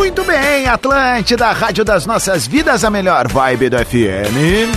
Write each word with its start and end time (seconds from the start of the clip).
Muito 0.00 0.24
bem, 0.24 0.66
Atlântida, 0.66 1.52
Rádio 1.52 1.84
das 1.84 2.06
Nossas 2.06 2.46
Vidas, 2.46 2.84
a 2.84 2.90
melhor 2.90 3.28
vibe 3.28 3.68
do 3.68 3.76
FM. 3.76 4.72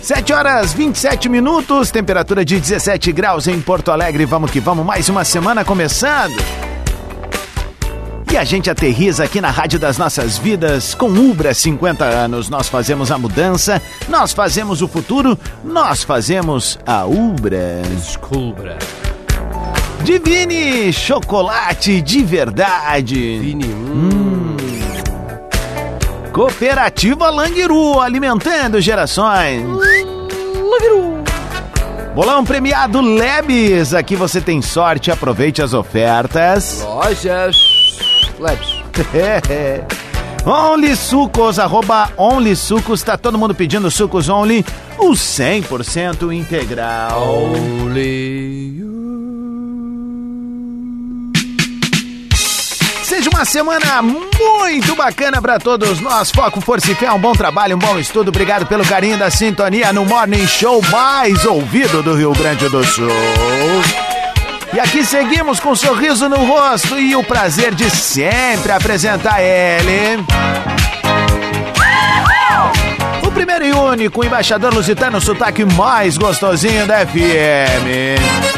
7 0.00 0.32
horas 0.32 0.72
27 0.72 1.28
minutos, 1.28 1.90
temperatura 1.90 2.44
de 2.44 2.60
17 2.60 3.10
graus 3.10 3.48
em 3.48 3.60
Porto 3.60 3.90
Alegre. 3.90 4.24
Vamos 4.24 4.52
que 4.52 4.60
vamos, 4.60 4.86
mais 4.86 5.08
uma 5.08 5.24
semana 5.24 5.64
começando. 5.64 6.40
E 8.30 8.36
a 8.36 8.44
gente 8.44 8.70
aterriza 8.70 9.24
aqui 9.24 9.40
na 9.40 9.50
Rádio 9.50 9.80
das 9.80 9.98
Nossas 9.98 10.38
Vidas 10.38 10.94
com 10.94 11.08
Ubra 11.08 11.52
50 11.52 12.04
anos. 12.04 12.48
Nós 12.48 12.68
fazemos 12.68 13.10
a 13.10 13.18
mudança, 13.18 13.82
nós 14.08 14.32
fazemos 14.32 14.80
o 14.80 14.86
futuro, 14.86 15.36
nós 15.64 16.04
fazemos 16.04 16.78
a 16.86 17.04
Ubra. 17.04 17.82
Descubra. 17.96 18.78
Divine 20.04 20.92
chocolate 20.92 22.00
de 22.00 22.22
verdade. 22.22 23.38
Vini. 23.38 23.64
Hum. 23.66 24.56
Cooperativa 26.32 27.30
Languiru, 27.30 28.00
alimentando 28.00 28.80
gerações. 28.80 29.66
Langiru. 29.66 31.24
Bolão 32.14 32.44
premiado 32.44 33.00
Lebes. 33.00 33.92
Aqui 33.92 34.16
você 34.16 34.40
tem 34.40 34.62
sorte, 34.62 35.10
aproveite 35.10 35.60
as 35.62 35.74
ofertas. 35.74 36.82
Lojas. 36.82 37.56
Labs. 38.38 38.78
Only 40.46 40.96
Sucos, 40.96 41.58
arroba 41.58 42.10
Only 42.16 42.56
Sucos. 42.56 43.02
Tá 43.02 43.18
todo 43.18 43.36
mundo 43.36 43.54
pedindo 43.54 43.90
sucos 43.90 44.28
Only, 44.28 44.64
o 44.96 45.10
100% 45.10 46.32
integral. 46.34 47.20
Only 47.20 48.47
Seja 53.18 53.30
uma 53.30 53.44
semana 53.44 54.00
muito 54.00 54.94
bacana 54.94 55.42
para 55.42 55.58
todos 55.58 55.98
nós. 55.98 56.30
Foco, 56.30 56.60
força 56.60 56.92
e 56.92 56.94
fé, 56.94 57.10
um 57.10 57.18
bom 57.18 57.32
trabalho, 57.32 57.74
um 57.74 57.78
bom 57.78 57.98
estudo. 57.98 58.28
Obrigado 58.28 58.64
pelo 58.64 58.86
carinho 58.86 59.18
da 59.18 59.28
sintonia 59.28 59.92
no 59.92 60.04
Morning 60.06 60.46
Show 60.46 60.80
mais 60.88 61.44
ouvido 61.44 62.00
do 62.00 62.14
Rio 62.14 62.32
Grande 62.32 62.68
do 62.68 62.84
Sul. 62.84 63.10
E 64.72 64.78
aqui 64.78 65.04
seguimos 65.04 65.58
com 65.58 65.70
um 65.70 65.74
sorriso 65.74 66.28
no 66.28 66.44
rosto 66.44 66.96
e 66.96 67.16
o 67.16 67.24
prazer 67.24 67.74
de 67.74 67.90
sempre 67.90 68.70
apresentar 68.70 69.42
ele. 69.42 70.24
O 73.26 73.32
primeiro 73.32 73.66
e 73.66 73.72
único 73.72 74.24
embaixador 74.24 74.72
lusitano, 74.72 75.20
sotaque 75.20 75.64
mais 75.64 76.16
gostosinho 76.16 76.86
da 76.86 77.04
FM. 77.04 78.57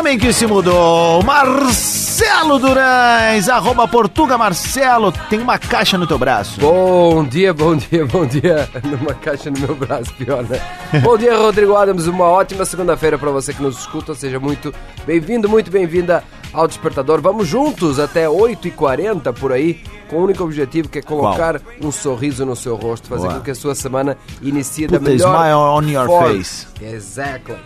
Homem 0.00 0.18
que 0.18 0.32
se 0.32 0.46
mudou, 0.46 1.22
Marcelo 1.22 2.58
Durães, 2.58 3.50
arroba 3.50 3.86
Portuga 3.86 4.38
Marcelo, 4.38 5.12
tem 5.28 5.38
uma 5.38 5.58
caixa 5.58 5.98
no 5.98 6.06
teu 6.06 6.18
braço. 6.18 6.58
Bom 6.58 7.22
dia, 7.22 7.52
bom 7.52 7.76
dia, 7.76 8.06
bom 8.06 8.24
dia. 8.24 8.66
Numa 8.82 9.12
caixa 9.12 9.50
no 9.50 9.60
meu 9.60 9.74
braço, 9.74 10.10
pior, 10.14 10.42
né? 10.44 10.58
bom 11.02 11.18
dia, 11.18 11.36
Rodrigo 11.36 11.76
Adams. 11.76 12.06
Uma 12.06 12.24
ótima 12.24 12.64
segunda-feira 12.64 13.18
para 13.18 13.30
você 13.30 13.52
que 13.52 13.62
nos 13.62 13.78
escuta. 13.78 14.14
Seja 14.14 14.40
muito 14.40 14.72
bem-vindo, 15.06 15.50
muito 15.50 15.70
bem-vinda 15.70 16.24
ao 16.50 16.66
Despertador. 16.66 17.20
Vamos 17.20 17.46
juntos 17.46 18.00
até 18.00 18.24
8h40 18.24 19.34
por 19.34 19.52
aí, 19.52 19.82
com 20.08 20.16
o 20.16 20.24
único 20.24 20.42
objetivo 20.42 20.88
que 20.88 21.00
é 21.00 21.02
colocar 21.02 21.60
um 21.78 21.92
sorriso 21.92 22.46
no 22.46 22.56
seu 22.56 22.74
rosto, 22.74 23.06
fazer 23.06 23.26
Boa. 23.26 23.34
com 23.34 23.40
que 23.42 23.50
a 23.50 23.54
sua 23.54 23.74
semana 23.74 24.16
inicie 24.40 24.88
Put 24.88 24.98
da 24.98 25.10
melhor 25.10 25.34
smile 25.34 25.54
on 25.56 25.90
your 25.90 26.06
forma. 26.06 26.28
face. 26.34 26.66
Exactly. 26.80 27.56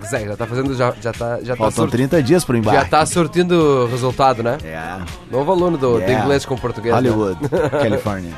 Exactly. 0.00 0.28
Já 0.28 0.36
tá 0.36 0.46
fazendo, 0.46 0.74
já, 0.74 0.92
já 1.00 1.12
tá, 1.12 1.38
já 1.42 1.52
tá 1.54 1.56
Faltam 1.58 1.70
surtindo. 1.84 2.08
30 2.08 2.22
dias 2.22 2.44
pro 2.44 2.56
embarque. 2.56 2.80
Já 2.80 2.86
tá 2.86 3.04
surtindo 3.06 3.86
resultado, 3.90 4.42
né? 4.42 4.58
É. 4.64 4.98
Novo 5.30 5.52
aluno 5.52 5.76
do, 5.76 5.92
do 5.94 5.98
Yeah. 6.00 6.22
inglês 6.24 6.44
com 6.44 6.56
português. 6.56 6.94
né? 6.94 7.00
Hollywood, 7.00 7.38
Califórnia. 7.70 8.32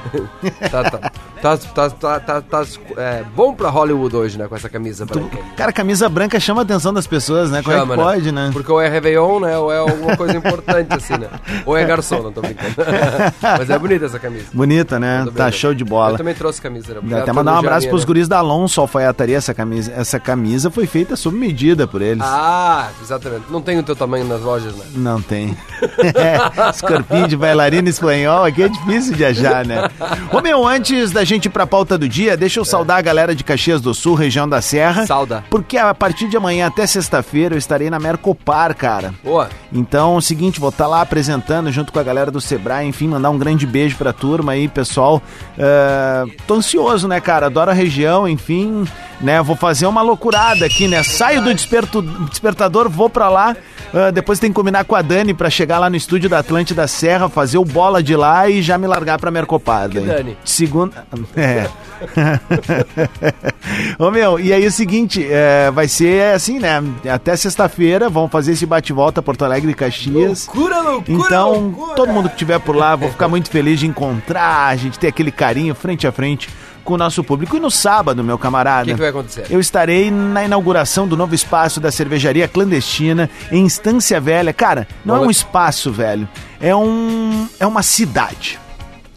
Tá, 0.71 0.83
tá, 0.91 0.99
tá, 1.43 1.57
tá, 1.59 1.91
tá, 1.91 2.21
tá, 2.21 2.41
tá, 2.43 2.65
é, 2.97 3.23
bom 3.35 3.55
pra 3.55 3.69
Hollywood 3.69 4.15
hoje, 4.17 4.39
né? 4.39 4.47
Com 4.49 4.57
essa 4.57 4.69
camisa 4.69 5.05
branca. 5.07 5.37
aí. 5.37 5.43
Cara, 5.57 5.73
camisa 5.73 6.09
branca 6.09 6.39
chama 6.41 6.63
a 6.63 6.65
atenção 6.65 6.93
das 6.93 7.07
pessoas, 7.07 7.51
né? 7.51 7.63
Como 7.63 7.75
é 7.75 7.79
Chama, 7.81 7.97
que 7.97 8.03
pode, 8.03 8.33
né? 8.33 8.51
Porque 8.53 8.71
ou 8.71 8.81
é 8.81 8.89
Réveillon, 8.89 9.41
né? 9.41 9.57
Ou 9.59 9.73
é 9.73 9.79
alguma 9.79 10.17
coisa 10.17 10.37
importante, 10.37 10.93
assim, 10.95 11.15
né? 11.19 11.29
Ou 11.67 11.77
é 11.77 11.85
garçom, 11.85 12.23
não 12.23 12.33
tô 12.33 12.41
brincando. 12.41 12.75
Mas 13.43 13.71
é 13.71 13.79
bonita 13.79 14.07
essa 14.07 14.19
camisa. 14.19 14.47
Bonita, 14.53 14.99
né? 14.99 15.25
Tá 15.35 15.45
bem. 15.45 15.53
show 15.53 15.75
de 15.75 15.83
Eu 15.83 15.89
bola. 15.89 16.17
também 16.17 16.35
trouxe 16.35 16.61
camisa, 16.61 16.95
né? 17.03 17.21
Até 17.21 17.33
mandar 17.33 17.55
um 17.55 17.59
abraço 17.59 17.89
pros 17.89 18.05
guris 18.05 18.29
da 18.29 18.39
Alonso 18.39 18.81
Alfaiataria. 18.81 19.37
Essa 19.37 19.53
camisa, 19.55 19.93
essa 19.97 20.19
camisa 20.21 20.71
foi 20.71 20.87
feita 20.87 21.17
sob 21.17 21.37
medida 21.44 21.87
por 21.87 22.00
eles. 22.00 22.22
Ah, 22.25 22.88
exatamente. 23.03 23.44
Não 23.50 23.60
tem 23.60 23.78
o 23.78 23.82
teu 23.82 23.94
tamanho 23.94 24.25
nas 24.25 24.41
lojas, 24.41 24.75
né? 24.75 24.84
Não 24.94 25.21
tem. 25.21 25.56
Esse 26.71 26.82
corpinho 26.82 27.28
de 27.28 27.37
bailarina 27.37 27.88
espanhol 27.88 28.44
aqui 28.44 28.62
é 28.62 28.69
difícil 28.69 29.15
de 29.15 29.25
achar, 29.25 29.65
né? 29.65 29.88
Ô 30.32 30.41
meu, 30.41 30.66
antes 30.66 31.10
da 31.10 31.25
gente 31.25 31.47
ir 31.47 31.50
pra 31.50 31.66
pauta 31.66 31.99
do 31.99 32.09
dia, 32.09 32.37
deixa 32.37 32.60
eu 32.60 32.65
saudar 32.65 32.99
a 32.99 33.03
galera 33.03 33.34
de 33.34 33.44
Caxias 33.44 33.81
do 33.81 33.93
Sul, 33.93 34.15
região 34.15 34.49
da 34.49 34.62
Serra. 34.62 35.06
Sauda. 35.06 35.44
Porque 35.50 35.77
a 35.77 35.94
partir 35.94 36.28
de 36.28 36.37
amanhã 36.37 36.66
até 36.66 36.87
sexta-feira 36.87 37.55
eu 37.55 37.59
estarei 37.59 37.91
na 37.91 37.99
Mercopar, 37.99 38.75
cara. 38.75 39.15
Boa. 39.22 39.49
Então 39.72 40.15
é 40.15 40.19
o 40.19 40.21
seguinte, 40.21 40.61
vou 40.61 40.71
estar 40.71 40.87
lá 40.87 41.03
apresentando 41.03 41.71
junto 41.71 41.93
com 41.93 41.99
a 41.99 42.03
galera 42.03 42.31
do 42.31 42.41
Sebrae, 42.41 42.87
enfim, 42.87 43.09
mandar 43.09 43.31
um 43.31 43.38
grande 43.38 43.66
beijo 43.66 43.97
pra 43.97 44.12
turma 44.12 44.53
aí, 44.53 44.69
pessoal. 44.69 45.22
Ah, 45.59 46.25
tô 46.47 46.55
ansioso, 46.55 47.06
né, 47.06 47.21
cara? 47.21 47.47
Adoro 47.47 47.71
a 47.71 47.75
região, 47.75 48.28
enfim, 48.28 48.87
né? 49.21 49.43
Vou 49.43 49.57
fazer 49.57 49.87
uma 49.87 50.03
loucurada 50.03 50.65
aqui, 50.67 50.87
né? 50.89 51.03
Saio 51.03 51.43
do 51.43 51.53
desperto- 51.55 52.03
despertador, 52.03 52.89
vou 52.89 53.09
pra 53.11 53.29
lá. 53.29 53.57
ah, 53.93 54.11
depois 54.11 54.39
tem 54.39 54.51
que 54.51 54.55
combinar 54.55 54.85
com 54.85 54.95
a 54.95 55.03
Dani 55.03 55.33
pra 55.35 55.49
chegar 55.51 55.79
lá 55.79 55.89
no 55.89 55.97
estúdio 55.97 56.29
da 56.29 56.39
Atlântida 56.41 56.87
Serra, 56.87 57.29
fazer 57.29 57.59
o 57.59 57.65
bola 57.65 58.03
de 58.03 58.15
lá 58.17 58.49
e 58.49 58.61
já 58.63 58.77
me 58.79 58.87
largar 58.87 59.19
pra 59.19 59.31
Mercopar. 59.31 59.89
daí. 59.89 60.05
Dani? 60.05 60.37
Segunda. 60.45 61.05
É. 61.37 61.69
Ô 63.99 64.11
meu, 64.11 64.39
e 64.39 64.53
aí 64.53 64.65
é 64.65 64.69
o 64.69 64.73
seguinte, 64.73 65.27
é, 65.31 65.71
vai 65.71 65.89
ser 65.89 66.35
assim, 66.35 66.59
né? 66.59 66.83
Até 67.11 67.37
sexta-feira, 67.37 68.09
vamos 68.11 68.31
fazer 68.31 68.53
esse 68.53 68.67
bate-volta 68.67 69.23
Porto 69.23 69.45
Alegre 69.45 69.71
e 69.71 69.75
Caxias. 69.75 70.47
Loucura, 70.47 70.81
loucura, 70.81 71.19
Então, 71.27 71.53
loucura. 71.53 71.95
todo 71.95 72.13
mundo 72.13 72.29
que 72.29 72.35
estiver 72.35 72.59
por 72.61 72.77
lá, 72.77 72.95
vou 72.97 73.11
ficar 73.11 73.29
muito 73.29 73.51
feliz 73.51 73.79
de 73.81 73.87
encontrar, 73.87 74.69
a 74.69 74.77
gente 74.77 74.99
ter 74.99 75.09
aquele 75.09 75.31
carinho 75.31 75.75
frente 75.75 76.07
a 76.07 76.13
frente 76.13 76.49
com 76.84 76.95
o 76.95 76.97
nosso 76.99 77.25
público. 77.25 77.56
E 77.56 77.61
no 77.61 77.71
sábado, 77.71 78.22
meu 78.22 78.37
O 78.37 78.39
camarada, 78.39 78.84
que, 78.84 78.93
que 78.95 79.00
vai 79.00 79.09
acontecer? 79.09 79.47
eu 79.50 79.59
estarei 79.59 80.11
na 80.11 80.45
inauguração 80.45 81.09
do 81.09 81.17
novo 81.17 81.34
espaço 81.34 81.81
da 81.81 81.91
cervejaria 81.91 82.47
clandestina 82.47 83.28
em 83.50 83.65
Estância 83.67 84.21
Velha. 84.21 84.53
Cara, 84.53 84.87
não 85.05 85.17
é 85.17 85.21
um 85.21 85.31
espaço, 85.31 85.91
velho, 85.91 86.28
é 86.61 86.75
um 86.77 87.49
é 87.59 87.67
uma 87.67 87.83
cidade. 87.83 88.59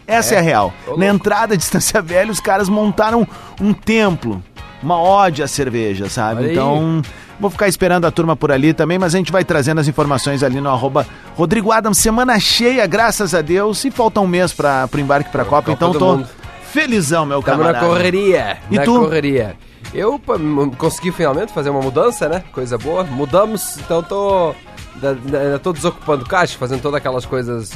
Essa 0.07 0.35
é, 0.35 0.38
É? 0.38 0.39
a 0.39 0.41
real. 0.41 0.73
Na 0.85 0.91
louco. 0.91 1.03
entrada 1.03 1.57
de 1.57 1.63
Estância 1.63 2.01
Velha, 2.01 2.31
os 2.31 2.39
caras 2.39 2.69
montaram 2.69 3.27
um 3.61 3.73
templo, 3.73 4.41
uma 4.81 4.97
ode 5.01 5.44
à 5.44 5.47
cerveja, 5.47 6.07
sabe? 6.09 6.39
Olha 6.41 6.47
aí. 6.47 6.53
Então, 6.53 7.01
vou 7.39 7.50
ficar 7.50 7.68
esperando 7.68 8.06
a 8.06 8.12
turma 8.12 8.33
por 8.33 8.50
ali 8.51 8.74
também, 8.74 8.97
mas 8.97 9.13
a 9.13 9.18
gente 9.18 9.33
vai 9.33 9.44
trazendo 9.44 9.81
as 9.81 9.88
informações 9.89 10.44
ali 10.44 10.62
no 10.62 10.69
arroba 10.69 11.06
Rodrigo 11.36 11.74
Adams. 11.74 11.97
Semana 11.97 12.39
cheia, 12.39 12.88
graças 12.88 13.33
a 13.36 13.42
Deus, 13.42 13.83
e 13.83 13.92
falta 13.92 14.21
um 14.21 14.27
mês 14.27 14.53
para 14.53 14.88
pro 14.88 15.01
embarque 15.01 15.30
pra 15.30 15.44
Copa, 15.44 15.71
Copa 15.71 15.71
então 15.74 15.92
tô 15.94 16.18
Mundo. 16.18 16.30
Felizão, 16.81 17.25
meu 17.25 17.39
na 17.39 17.44
camarada. 17.44 17.85
correria. 17.85 18.57
E 18.69 18.75
na 18.75 18.83
tu? 18.83 19.00
correria. 19.00 19.56
Eu 19.94 20.21
consegui 20.77 21.12
finalmente 21.12 21.51
fazer 21.53 21.69
uma 21.69 21.81
mudança, 21.81 22.27
né? 22.27 22.44
Coisa 22.51 22.77
boa. 22.77 23.03
Mudamos, 23.03 23.77
então 23.77 24.03
tô. 24.03 24.53
Ainda 25.01 25.59
tô 25.59 25.71
desocupando 25.74 26.25
caixa, 26.25 26.57
fazendo 26.57 26.81
todas 26.81 26.97
aquelas 26.97 27.25
coisas 27.25 27.71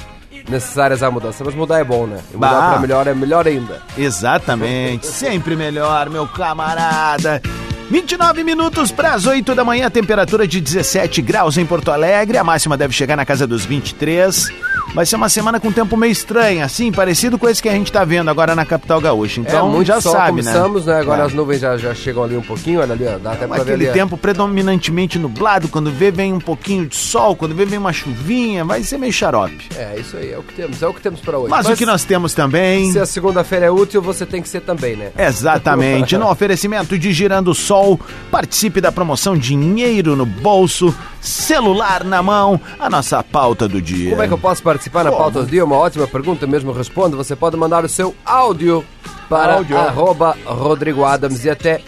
necessárias 0.50 1.02
à 1.04 1.10
mudança. 1.10 1.44
Mas 1.44 1.54
mudar 1.56 1.80
é 1.80 1.84
bom, 1.84 2.06
né? 2.08 2.20
E 2.32 2.36
mudar 2.36 2.52
Bah. 2.52 2.70
pra 2.72 2.80
melhor 2.80 3.08
é 3.08 3.14
melhor 3.14 3.48
ainda. 3.48 3.82
Exatamente, 3.98 5.06
sempre 5.08 5.56
melhor, 5.56 6.10
meu 6.10 6.28
camarada. 6.28 7.42
29 7.90 8.44
minutos 8.44 8.92
para 8.92 9.14
as 9.14 9.26
8 9.26 9.54
da 9.54 9.64
manhã, 9.66 9.90
temperatura 9.90 10.48
de 10.48 10.62
17 10.62 11.22
graus 11.22 11.58
em 11.58 11.66
Porto 11.66 11.92
Alegre. 11.92 12.38
A 12.38 12.44
máxima 12.44 12.78
deve 12.78 12.94
chegar 12.94 13.16
na 13.18 13.26
casa 13.26 13.46
dos 13.46 13.66
23. 13.66 14.48
Vai 14.94 15.06
ser 15.06 15.16
uma 15.16 15.30
semana 15.30 15.60
com 15.60 15.72
tempo 15.72 15.96
meio 15.96 16.12
estranho, 16.12 16.64
assim, 16.64 16.92
parecido 16.92 17.38
com 17.38 17.48
esse 17.48 17.62
que 17.62 17.70
a 17.70 17.74
gente 17.74 17.92
tá 17.92 18.04
vendo 18.04 18.30
agora 18.30 18.54
na 18.56 18.66
capital 18.66 19.00
gaúcha. 19.00 19.40
Então, 19.42 19.68
é, 19.68 19.72
muito 19.72 19.88
já 19.88 20.02
sol, 20.02 20.12
sabe, 20.14 20.42
né? 20.42 20.52
começamos, 20.52 20.86
né? 20.86 21.00
Agora 21.00 21.24
É. 21.24 21.26
as 21.26 21.34
nuvens 21.34 21.60
já, 21.62 21.78
já 21.78 21.94
chegam 21.96 22.24
ali 22.24 22.36
um 22.36 22.42
pouquinho, 22.42 22.82
olha 22.82 22.94
ali, 22.94 23.06
dá 23.22 23.32
até 23.34 23.48
pra 23.48 23.58
ver 23.58 23.62
Aquele 23.62 23.84
ali. 23.86 23.90
ó. 23.90 23.94
tempo 23.94 24.18
predominantemente 24.18 25.18
nublado, 25.18 25.68
quando 25.68 25.92
vê 25.92 26.12
vem 26.12 26.34
um 26.34 26.40
pouquinho 26.40 26.86
de 26.88 26.96
sol, 26.96 27.36
quando 27.36 27.56
vê 27.56 27.66
vem 27.66 27.80
uma 27.80 27.94
chuvinha, 27.94 28.66
vai 28.66 28.84
ser 28.84 28.98
meio 28.98 29.14
xarope. 29.14 29.70
É, 29.76 29.96
isso 30.00 30.18
aí, 30.18 30.32
é 30.32 30.38
o 30.38 30.44
que 30.44 30.54
temos, 30.54 30.82
é 30.82 30.88
o 30.88 30.94
que 30.94 31.02
temos 31.02 31.20
pra 31.22 31.38
hoje. 31.38 31.50
Mas, 31.50 31.68
o 31.68 31.76
que 31.76 31.86
nós 31.86 32.04
temos 32.04 32.34
também... 32.34 32.92
Se 32.92 33.00
a 33.00 33.06
segunda-feira 33.06 33.68
é 33.68 33.72
útil, 33.72 34.02
você 34.02 34.26
tem 34.26 34.42
que 34.42 34.50
ser 34.50 34.62
também, 34.62 34.96
né? 34.96 35.12
Exatamente, 35.18 36.18
no 36.18 36.30
oferecimento 36.30 36.98
de 36.98 37.12
Girando 37.12 37.54
Sol, 37.54 38.00
participe 38.30 38.82
da 38.82 38.92
promoção 38.92 39.38
Dinheiro 39.38 40.16
no 40.16 40.26
Bolso, 40.26 40.94
celular 41.22 42.04
na 42.04 42.22
mão, 42.24 42.60
a 42.80 42.90
nossa 42.90 43.24
pauta 43.24 43.68
do 43.68 43.82
dia. 43.82 44.10
Como 44.10 44.22
é 44.24 44.28
que 44.28 44.34
eu 44.34 44.38
posso 44.38 44.62
participar 44.64 45.04
na 45.04 45.12
Como? 45.12 45.22
pauta 45.22 45.44
do 45.44 45.46
dia? 45.50 45.64
Uma 45.64 45.78
ótima 45.78 46.08
pergunta, 46.08 46.46
mesmo 46.48 46.72
respondo. 46.72 47.16
Você 47.16 47.36
pode 47.36 47.56
mandar 47.56 47.86
o 47.86 47.90
seu 47.90 48.16
áudio 48.26 48.84
para 49.30 49.54
Áudio. 49.56 49.78
arroba 49.78 50.36
Rodrigo 50.46 51.06
Adams 51.06 51.46
e 51.46 51.50
até, 51.50 51.82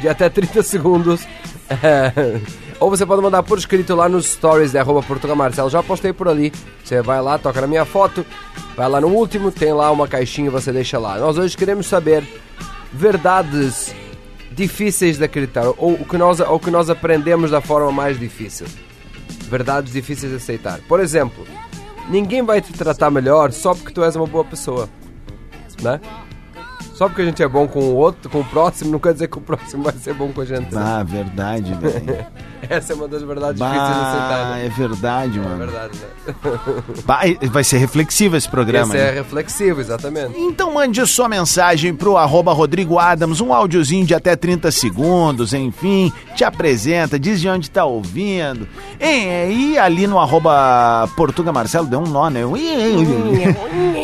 de 0.00 0.08
até 0.08 0.28
30 0.28 0.62
segundos. 0.62 1.26
É, 1.82 2.38
Ou 2.78 2.90
você 2.90 3.06
pode 3.06 3.22
mandar 3.22 3.42
por 3.42 3.56
escrito 3.58 3.94
lá 3.94 4.08
nos 4.08 4.26
stories 4.26 4.72
de 4.72 4.78
arroba 4.78 5.02
Portugal 5.02 5.34
Marcelo. 5.36 5.70
Já 5.70 5.82
postei 5.82 6.12
por 6.12 6.28
ali. 6.28 6.52
Você 6.84 7.00
vai 7.00 7.20
lá, 7.22 7.38
toca 7.38 7.60
na 7.60 7.66
minha 7.66 7.84
foto, 7.84 8.24
vai 8.76 8.88
lá 8.88 9.00
no 9.00 9.08
último, 9.08 9.50
tem 9.50 9.72
lá 9.72 9.90
uma 9.90 10.06
caixinha 10.06 10.50
você 10.50 10.70
deixa 10.72 10.98
lá. 10.98 11.16
Nós 11.16 11.38
hoje 11.38 11.56
queremos 11.56 11.86
saber 11.86 12.22
verdades 12.92 13.94
difíceis 14.54 15.18
de 15.18 15.24
acreditar, 15.24 15.66
ou 15.76 15.94
o 15.94 16.04
que 16.04 16.16
nós, 16.16 16.40
ou 16.40 16.60
que 16.60 16.70
nós 16.70 16.90
aprendemos 16.90 17.50
da 17.50 17.60
forma 17.60 17.90
mais 17.90 18.18
difícil. 18.18 18.66
Verdades 19.48 19.92
difíceis 19.92 20.30
de 20.30 20.36
aceitar. 20.36 20.80
Por 20.88 21.00
exemplo, 21.00 21.46
ninguém 22.08 22.42
vai 22.42 22.60
te 22.60 22.72
tratar 22.72 23.10
melhor 23.10 23.52
só 23.52 23.74
porque 23.74 23.92
tu 23.92 24.02
és 24.02 24.16
uma 24.16 24.26
boa 24.26 24.44
pessoa. 24.44 24.88
Né? 25.82 26.00
Só 26.94 27.08
porque 27.08 27.22
a 27.22 27.24
gente 27.24 27.42
é 27.42 27.48
bom 27.48 27.66
com 27.66 27.80
o 27.80 27.94
outro, 27.94 28.28
com 28.30 28.40
o 28.40 28.44
próximo, 28.44 28.90
não 28.92 28.98
quer 28.98 29.12
dizer 29.14 29.26
que 29.28 29.38
o 29.38 29.40
próximo 29.40 29.82
vai 29.84 29.94
ser 29.94 30.12
bom 30.14 30.30
com 30.32 30.40
a 30.42 30.44
gente. 30.44 30.74
né? 30.74 30.80
Ah, 30.84 31.02
verdade, 31.02 31.74
velho. 31.74 32.26
Essa 32.68 32.92
é 32.92 32.96
uma 32.96 33.08
das 33.08 33.22
verdades 33.22 33.60
difíceis 33.60 33.82
de 33.88 33.90
aceitar. 34.02 34.28
Bah, 34.44 34.50
Né? 34.54 34.66
é 34.66 34.68
verdade, 34.68 35.38
É 35.38 35.42
mano. 35.42 35.58
verdade, 35.58 35.98
né? 35.98 36.34
Bah, 37.04 37.20
vai 37.50 37.64
ser 37.64 37.78
reflexivo 37.78 38.36
esse 38.36 38.48
programa. 38.48 38.94
Esse 38.94 39.02
é 39.02 39.06
né? 39.06 39.10
reflexivo, 39.18 39.80
exatamente. 39.80 40.38
Então 40.38 40.74
mande 40.74 41.04
sua 41.06 41.28
mensagem 41.28 41.92
pro 41.94 42.16
arroba 42.16 42.52
Rodrigo 42.52 42.98
Adams, 42.98 43.40
um 43.40 43.52
áudiozinho 43.52 44.06
de 44.06 44.14
até 44.14 44.36
30 44.36 44.70
segundos, 44.70 45.52
enfim, 45.54 46.12
te 46.36 46.44
apresenta, 46.44 47.18
diz 47.18 47.40
de 47.40 47.48
onde 47.48 47.68
tá 47.70 47.84
ouvindo. 47.84 48.68
E, 49.00 49.72
e 49.72 49.78
ali 49.78 50.06
no 50.06 50.20
arroba 50.20 51.08
Portuga 51.16 51.52
Marcelo 51.52 51.86
deu 51.88 51.98
um 52.00 52.06
nó, 52.06 52.28
né? 52.30 52.42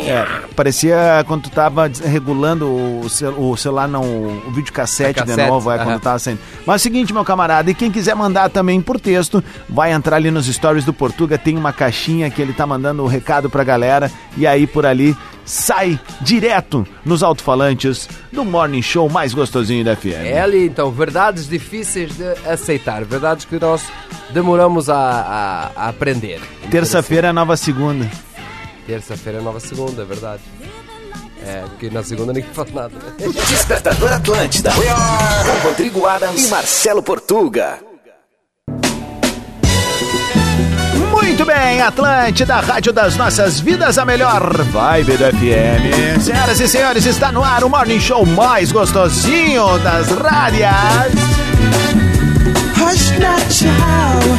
É, 0.07 0.27
parecia 0.57 1.25
quando 1.29 1.43
tu 1.45 1.51
tava 1.51 1.89
regulando 2.05 2.78
o, 2.79 3.51
o 3.51 3.57
celular, 3.57 3.89
não, 3.89 4.03
o 4.03 4.51
videocassete 4.53 5.21
de 5.21 5.27
cassete, 5.27 5.49
novo, 5.49 5.71
é 5.71 5.79
quando 5.79 6.01
tava 6.01 6.19
saindo. 6.19 6.41
Mas 6.67 6.75
é 6.75 6.77
o 6.77 6.79
seguinte, 6.83 7.13
meu 7.13 7.25
camarada, 7.25 7.71
e 7.71 7.75
quem 7.75 7.91
quiser 7.91 8.15
mandar 8.15 8.49
também 8.51 8.81
por 8.81 9.01
texto, 9.01 9.43
vai 9.69 9.93
entrar 9.93 10.17
ali 10.17 10.31
nos 10.31 10.47
stories 10.47 10.85
do 10.85 10.93
Portuga, 10.93 11.37
tem 11.39 11.57
uma 11.57 11.73
caixinha 11.73 12.31
que 12.31 12.41
ele 12.41 12.53
tá 12.53 12.67
mandando 12.67 13.03
o 13.03 13.07
recado 13.07 13.49
pra 13.51 13.65
galera, 13.65 14.11
e 14.37 14.47
aí 14.47 14.67
por 14.67 14.85
ali 14.87 15.17
sai 15.45 15.99
direto 16.21 16.87
nos 17.05 17.23
alto-falantes 17.23 18.07
do 18.31 18.45
Morning 18.45 18.83
Show 18.83 19.09
mais 19.09 19.33
gostosinho 19.33 19.83
da 19.85 19.97
FM. 19.97 20.27
É 20.27 20.41
ali, 20.43 20.67
então, 20.67 20.91
verdades 20.91 21.49
difíceis 21.49 22.15
de 22.17 22.25
aceitar. 22.47 23.03
Verdades 23.05 23.47
que 23.47 23.59
nós 23.59 23.83
demoramos 24.31 24.91
a, 24.91 24.95
a- 24.97 25.71
a 25.75 25.89
aprender. 25.89 26.41
Terça-feira 26.71 27.29
é 27.29 27.33
nova 27.33 27.57
segunda. 27.57 28.07
Terça-feira 28.87 29.39
é 29.39 29.43
nova 29.43 29.59
segunda, 29.61 30.03
é 30.03 30.05
verdade. 30.05 30.43
É, 31.49 31.63
porque 31.63 31.89
na 31.89 32.05
segunda 32.05 32.35
ninguém 32.35 32.51
faz 32.53 32.71
nada, 32.75 32.91
né? 32.91 33.27
Despertador 33.49 34.13
Atlântida. 34.13 34.71
Com 34.71 35.69
Rodrigo 35.69 36.05
Adams 36.05 36.47
e 36.47 36.49
Marcelo 36.51 37.03
Portuga. 37.03 37.79
Muito 41.11 41.47
bem, 41.47 41.81
Atlântida, 41.81 42.57
Rádio 42.57 42.93
das 42.93 43.17
Nossas 43.17 43.61
Vidas, 43.61 43.97
a 43.97 44.05
melhor 44.05 44.63
vibe 44.63 45.17
do 45.17 45.25
FM. 45.25 46.21
Senhoras 46.23 46.61
e 46.61 46.69
senhores, 46.69 47.07
está 47.07 47.33
no 47.33 47.43
ar 47.43 47.65
o 47.65 47.71
Morning 47.71 48.01
Show 48.01 48.27
mais 48.27 48.71
gostosinho 48.71 49.79
das 49.79 50.09
rádias. 50.09 51.13
Hush 52.77 53.11
not, 53.19 53.51
child, 53.51 54.39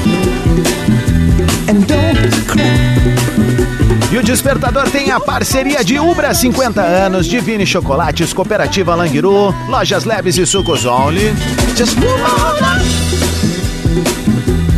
and 1.69 1.87
don't 1.87 2.45
cry. 2.45 3.68
E 4.11 4.17
o 4.17 4.23
Despertador 4.23 4.89
tem 4.89 5.11
a 5.11 5.19
parceria 5.19 5.83
de 5.83 5.99
Ubra 5.99 6.33
50 6.33 6.81
anos, 6.81 7.27
Divine 7.27 7.63
Chocolates, 7.65 8.33
Cooperativa 8.33 8.95
Languiru, 8.95 9.53
Lojas 9.67 10.03
Leves 10.03 10.35
e 10.35 10.47
Sucos 10.47 10.83
Only. 10.83 11.31
Just 11.77 11.95
move 11.97 12.09
on 12.09 12.55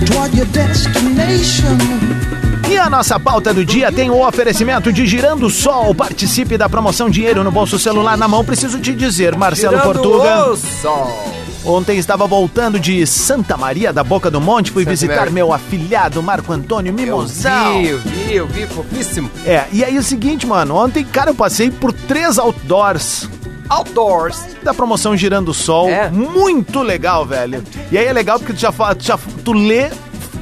toward 0.05 0.37
your 0.37 0.47
destination. 0.47 1.77
E 2.69 2.77
a 2.77 2.89
nossa 2.89 3.17
pauta 3.17 3.53
do 3.53 3.63
dia 3.63 3.89
tem 3.91 4.09
o 4.09 4.25
oferecimento 4.27 4.91
de 4.91 5.05
Girando 5.05 5.49
Sol. 5.49 5.95
Participe 5.95 6.57
da 6.57 6.67
promoção 6.67 7.09
Dinheiro 7.09 7.41
no 7.41 7.51
Bolso 7.51 7.79
Celular 7.79 8.17
na 8.17 8.27
Mão. 8.27 8.43
Preciso 8.43 8.79
te 8.79 8.93
dizer, 8.93 9.37
Marcelo 9.37 9.77
Tirando 9.79 9.93
Portuga. 9.93 10.49
o 10.51 10.57
sol. 10.57 11.40
Ontem 11.63 11.97
estava 11.99 12.25
voltando 12.25 12.79
de 12.79 13.05
Santa 13.05 13.55
Maria 13.55 13.93
da 13.93 14.03
Boca 14.03 14.31
do 14.31 14.41
Monte, 14.41 14.71
fui 14.71 14.83
Santa 14.83 14.91
visitar 14.91 15.15
Maria. 15.17 15.31
meu 15.31 15.53
afilhado 15.53 16.21
Marco 16.23 16.51
Antônio 16.51 16.89
Eu 16.89 16.93
Mimosão. 16.95 17.81
vi, 17.81 17.87
eu 17.87 17.99
vi, 17.99 18.33
eu 18.33 18.47
vi, 18.47 18.65
fofíssimo. 18.67 19.29
É, 19.45 19.65
e 19.71 19.83
aí 19.83 19.97
o 19.97 20.03
seguinte, 20.03 20.47
mano, 20.47 20.75
ontem, 20.75 21.03
cara, 21.05 21.29
eu 21.29 21.35
passei 21.35 21.69
por 21.69 21.93
três 21.93 22.39
outdoors 22.39 23.29
Outdoors. 23.69 24.37
da 24.63 24.73
promoção 24.73 25.15
Girando 25.15 25.53
Sol. 25.53 25.87
É? 25.87 26.09
Muito 26.09 26.81
legal, 26.81 27.25
velho. 27.25 27.63
E 27.91 27.97
aí 27.97 28.05
é 28.05 28.11
legal 28.11 28.37
porque 28.39 28.53
tu 28.53 28.59
já 28.59 28.71
tu, 28.71 29.03
já, 29.03 29.17
tu 29.45 29.53
lê 29.53 29.89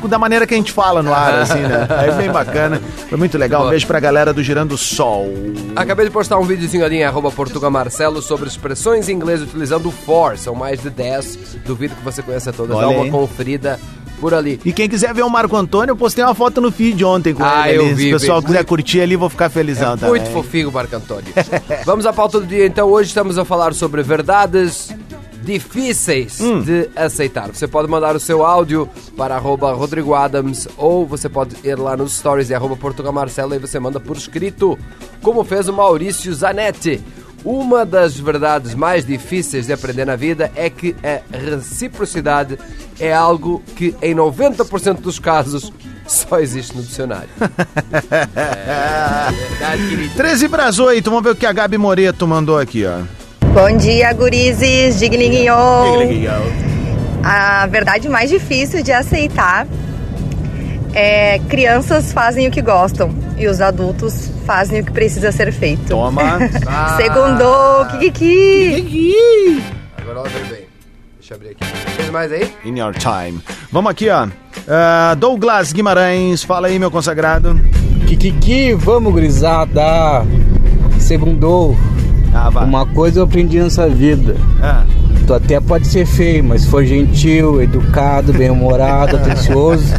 da 0.08 0.18
maneira 0.18 0.46
que 0.48 0.54
a 0.54 0.58
gente 0.58 0.72
fala 0.72 1.02
no 1.04 1.14
ar, 1.14 1.34
assim, 1.40 1.60
né? 1.60 1.88
É 2.08 2.12
bem 2.12 2.32
bacana. 2.32 2.82
Foi 3.10 3.18
muito 3.18 3.38
legal. 3.38 3.66
Um 3.68 3.70
beijo 3.70 3.86
pra 3.88 4.00
galera 4.00 4.34
do 4.34 4.42
Girando 4.42 4.78
Sol. 4.78 5.28
Acabei 5.76 6.06
de 6.06 6.12
postar 6.12 6.38
um 6.38 6.44
videozinho 6.44 6.86
ali 6.86 6.98
em 6.98 7.04
arroba 7.04 7.32
Portuga 7.32 7.70
Marcelo 7.70 8.22
sobre 8.22 8.48
expressões 8.48 9.10
em 9.10 9.14
inglês 9.14 9.42
utilizando 9.42 9.88
o 9.90 9.92
for. 9.92 10.38
São 10.38 10.56
mais 10.56 10.82
de 10.82 10.90
10. 10.90 11.58
Duvido 11.66 11.96
que 11.96 12.04
você 12.04 12.22
conheça 12.22 12.52
todas. 12.54 12.76
Olha 12.76 12.88
Dá 12.88 12.94
uma 12.94 13.04
aí. 13.06 13.12
conferida 13.12 13.80
por 14.20 14.34
ali. 14.34 14.60
E 14.66 14.74
quem 14.74 14.90
quiser 14.90 15.14
ver 15.14 15.24
o 15.24 15.30
Marco 15.30 15.56
Antônio, 15.56 15.92
eu 15.92 15.96
postei 15.96 16.24
uma 16.24 16.36
foto 16.36 16.60
no 16.60 16.72
feed 16.72 17.04
ontem 17.06 17.34
com 17.34 17.44
Ah, 17.44 17.70
ele 17.70 17.78
eu 17.92 17.96
vi, 17.96 18.04
Se 18.04 18.10
o 18.10 18.20
pessoal 18.20 18.44
quiser 18.44 18.66
curtir 18.66 19.02
ali, 19.02 19.16
vou 19.16 19.30
ficar 19.30 19.50
felizão 19.50 19.98
também. 19.98 20.10
Muito 20.22 20.30
fofinho, 20.32 20.72
Marco 20.72 20.96
Antônio. 20.96 21.34
Vamos 21.86 22.06
à 22.06 22.12
pauta 22.14 22.40
do 22.40 22.46
dia, 22.46 22.66
então. 22.66 22.90
Hoje 22.90 23.10
estamos 23.10 23.38
a 23.38 23.46
falar 23.46 23.74
sobre 23.74 24.04
verdades 24.04 24.94
difíceis 25.44 26.40
Hum. 26.40 26.62
de 26.62 26.90
aceitar. 26.96 27.48
Você 27.50 27.68
pode 27.68 27.88
mandar 27.88 28.16
o 28.16 28.20
seu 28.20 28.46
áudio 28.46 28.90
para 29.18 29.36
arroba 29.36 29.72
Rodrigo 29.74 30.14
Adams 30.14 30.68
ou 30.78 31.06
você 31.06 31.28
pode 31.30 31.56
ir 31.64 31.76
lá 31.78 31.96
nos 31.98 32.18
stories 32.18 32.48
de 32.48 32.54
arroba 32.56 32.76
Portugal 32.76 33.12
Marcelo 33.14 33.56
e 33.56 33.60
você 33.60 33.80
manda 33.80 34.00
por 34.00 34.16
escrito, 34.18 34.78
como 35.22 35.44
fez 35.44 35.68
o 35.68 35.74
Maurício 35.74 36.34
Zanetti. 36.34 37.02
Uma 37.46 37.86
das 37.86 38.20
verdades 38.20 38.76
mais 38.76 39.06
difíceis 39.06 39.66
de 39.68 39.72
aprender 39.72 40.04
na 40.04 40.18
vida 40.18 40.52
é 40.56 40.70
que 40.70 40.94
a 41.02 41.38
reciprocidade 41.38 42.60
é 43.00 43.14
algo 43.14 43.64
que 43.78 43.96
em 44.02 44.14
90% 44.14 45.00
dos 45.00 45.20
casos 45.20 45.72
só 46.06 46.40
existe 46.40 46.76
no 46.76 46.84
dicionário. 46.84 47.30
é 48.12 49.32
verdade, 49.32 49.88
querido. 49.88 50.14
13 50.16 50.50
para 50.50 50.66
as 50.66 50.80
8, 50.80 51.10
vamos 51.10 51.24
ver 51.24 51.32
o 51.32 51.36
que 51.36 51.46
a 51.46 51.54
Gabi 51.54 51.78
Moreto 51.78 52.28
mandou 52.28 52.58
aqui, 52.58 52.86
ó. 52.86 53.00
Bom 53.54 53.78
dia, 53.78 54.14
gurizes, 54.14 55.00
digninho. 55.00 55.54
A 57.24 57.68
verdade 57.68 58.08
mais 58.08 58.30
difícil 58.30 58.84
de 58.84 58.92
aceitar 58.92 59.68
é 60.94 61.40
crianças 61.50 62.14
fazem 62.14 62.48
o 62.48 62.52
que 62.52 62.62
gostam 62.62 63.14
e 63.38 63.48
os 63.48 63.60
adultos 63.62 64.32
fazem 64.46 64.82
o 64.82 64.86
que 64.86 64.92
precisa 64.92 65.32
ser 65.32 65.52
feito. 65.52 65.88
Toma. 65.88 66.40
Ah. 66.68 66.96
Segundou, 66.98 67.86
Kikiki. 68.00 69.64
Agora 69.98 70.20
ela 70.20 70.30
veio 70.30 70.46
bem. 70.46 70.62
Deixa 71.20 71.34
eu 71.34 71.36
abrir 71.38 71.50
aqui. 71.50 71.98
Tem 71.98 72.12
mais 72.12 72.32
aí? 72.32 72.54
In 72.64 72.78
your 72.78 72.94
time. 72.94 73.42
Vamos 73.72 73.92
aqui, 73.92 74.10
ó. 74.10 74.28
Ah, 74.68 75.16
Douglas 75.18 75.74
Guimarães, 75.74 76.44
fala 76.44 76.68
aí, 76.68 76.78
meu 76.78 76.92
consagrado. 76.92 77.60
Kikiki, 78.08 78.74
vamos 78.74 79.14
grisada. 79.14 80.24
Segundou. 81.00 81.76
Ah. 82.34 82.50
Uma 82.64 82.86
coisa 82.86 83.20
eu 83.20 83.24
aprendi 83.24 83.60
nessa 83.60 83.88
vida. 83.88 84.36
Ah, 84.62 84.84
Tu 85.26 85.34
até 85.34 85.60
pode 85.60 85.86
ser 85.86 86.08
feio, 86.08 86.44
mas 86.44 86.64
se 86.64 86.68
for 86.68 86.84
gentil, 86.84 87.62
educado, 87.62 88.34
bem-humorado, 88.34 89.16
atencioso, 89.18 89.94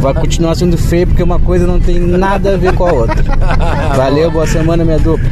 vai 0.00 0.12
continuar 0.12 0.54
sendo 0.54 0.76
feio 0.76 1.06
porque 1.06 1.22
uma 1.22 1.38
coisa 1.38 1.66
não 1.66 1.80
tem 1.80 1.98
nada 1.98 2.54
a 2.54 2.56
ver 2.58 2.74
com 2.74 2.86
a 2.86 2.92
outra. 2.92 3.24
Valeu, 3.96 4.30
boa 4.30 4.46
semana, 4.46 4.84
minha 4.84 4.98
dupla. 4.98 5.26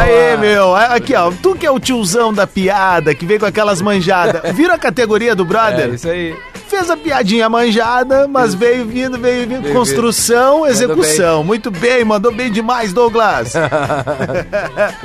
Aê, 0.00 0.36
meu. 0.36 0.74
Aqui, 0.74 1.14
ó. 1.14 1.32
Tu 1.42 1.54
que 1.54 1.64
é 1.64 1.70
o 1.70 1.80
tiozão 1.80 2.32
da 2.32 2.46
piada, 2.46 3.14
que 3.14 3.24
vem 3.24 3.38
com 3.38 3.46
aquelas 3.46 3.80
manjadas. 3.80 4.52
Vira 4.54 4.74
a 4.74 4.78
categoria 4.78 5.34
do 5.34 5.46
brother? 5.46 5.90
É 5.90 5.94
isso 5.94 6.08
aí. 6.08 6.34
Fez 6.74 6.90
a 6.90 6.96
piadinha 6.96 7.48
manjada, 7.48 8.26
mas 8.26 8.52
veio 8.52 8.84
vindo, 8.84 9.16
veio 9.16 9.48
vindo. 9.48 9.62
Veio 9.62 9.74
Construção, 9.74 10.66
execução. 10.66 11.44
Muito 11.44 11.70
bem, 11.70 12.04
mandou 12.04 12.34
bem 12.34 12.50
demais, 12.50 12.92
Douglas. 12.92 13.52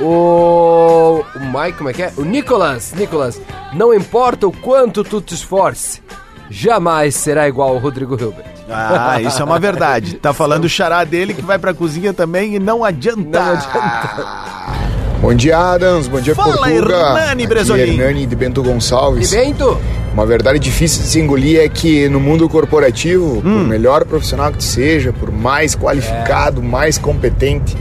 O, 0.00 1.24
o 1.34 1.40
Mike, 1.40 1.78
como 1.78 1.90
é 1.90 1.92
que 1.92 2.02
é? 2.02 2.12
O 2.16 2.22
Nicolas, 2.22 2.92
Nicolas, 2.92 3.40
não 3.72 3.94
importa 3.94 4.46
o 4.46 4.52
quanto 4.52 5.04
tu 5.04 5.20
te 5.20 5.34
esforce, 5.34 6.02
jamais 6.50 7.14
será 7.14 7.48
igual 7.48 7.70
ao 7.70 7.78
Rodrigo 7.78 8.20
Hilbert. 8.20 8.46
ah, 8.68 9.20
isso 9.20 9.40
é 9.40 9.44
uma 9.44 9.58
verdade. 9.58 10.14
Tá 10.16 10.32
falando 10.32 10.64
o 10.64 10.68
xará 10.68 11.04
dele 11.04 11.34
que 11.34 11.42
vai 11.42 11.58
pra 11.58 11.72
cozinha 11.72 12.12
também 12.12 12.56
e 12.56 12.58
não 12.58 12.82
adianta. 12.84 13.20
Não 13.22 13.52
adianta. 13.52 14.89
Bom 15.20 15.34
dia, 15.34 15.56
Adams. 15.58 16.08
Bom 16.08 16.20
dia, 16.20 16.34
Fala, 16.34 16.56
Portuga. 16.56 16.94
Hernani 16.96 17.42
Aqui 17.42 17.46
Bresolim. 17.46 17.82
é 17.82 17.86
Hernani 17.88 18.26
de 18.26 18.34
Bento 18.36 18.62
E 18.62 18.64
Gonçalves. 18.64 19.30
Bento? 19.30 19.78
Uma 20.14 20.24
verdade 20.26 20.58
difícil 20.58 21.02
de 21.02 21.08
se 21.08 21.20
engolir 21.20 21.60
é 21.60 21.68
que 21.68 22.08
no 22.08 22.18
mundo 22.18 22.48
corporativo, 22.48 23.36
Hum. 23.38 23.40
por 23.42 23.64
melhor 23.68 24.04
profissional 24.04 24.50
que 24.50 24.58
tu 24.58 24.64
seja, 24.64 25.12
por 25.12 25.30
mais 25.30 25.74
qualificado, 25.76 26.62
mais 26.62 26.96
competente, 26.98 27.76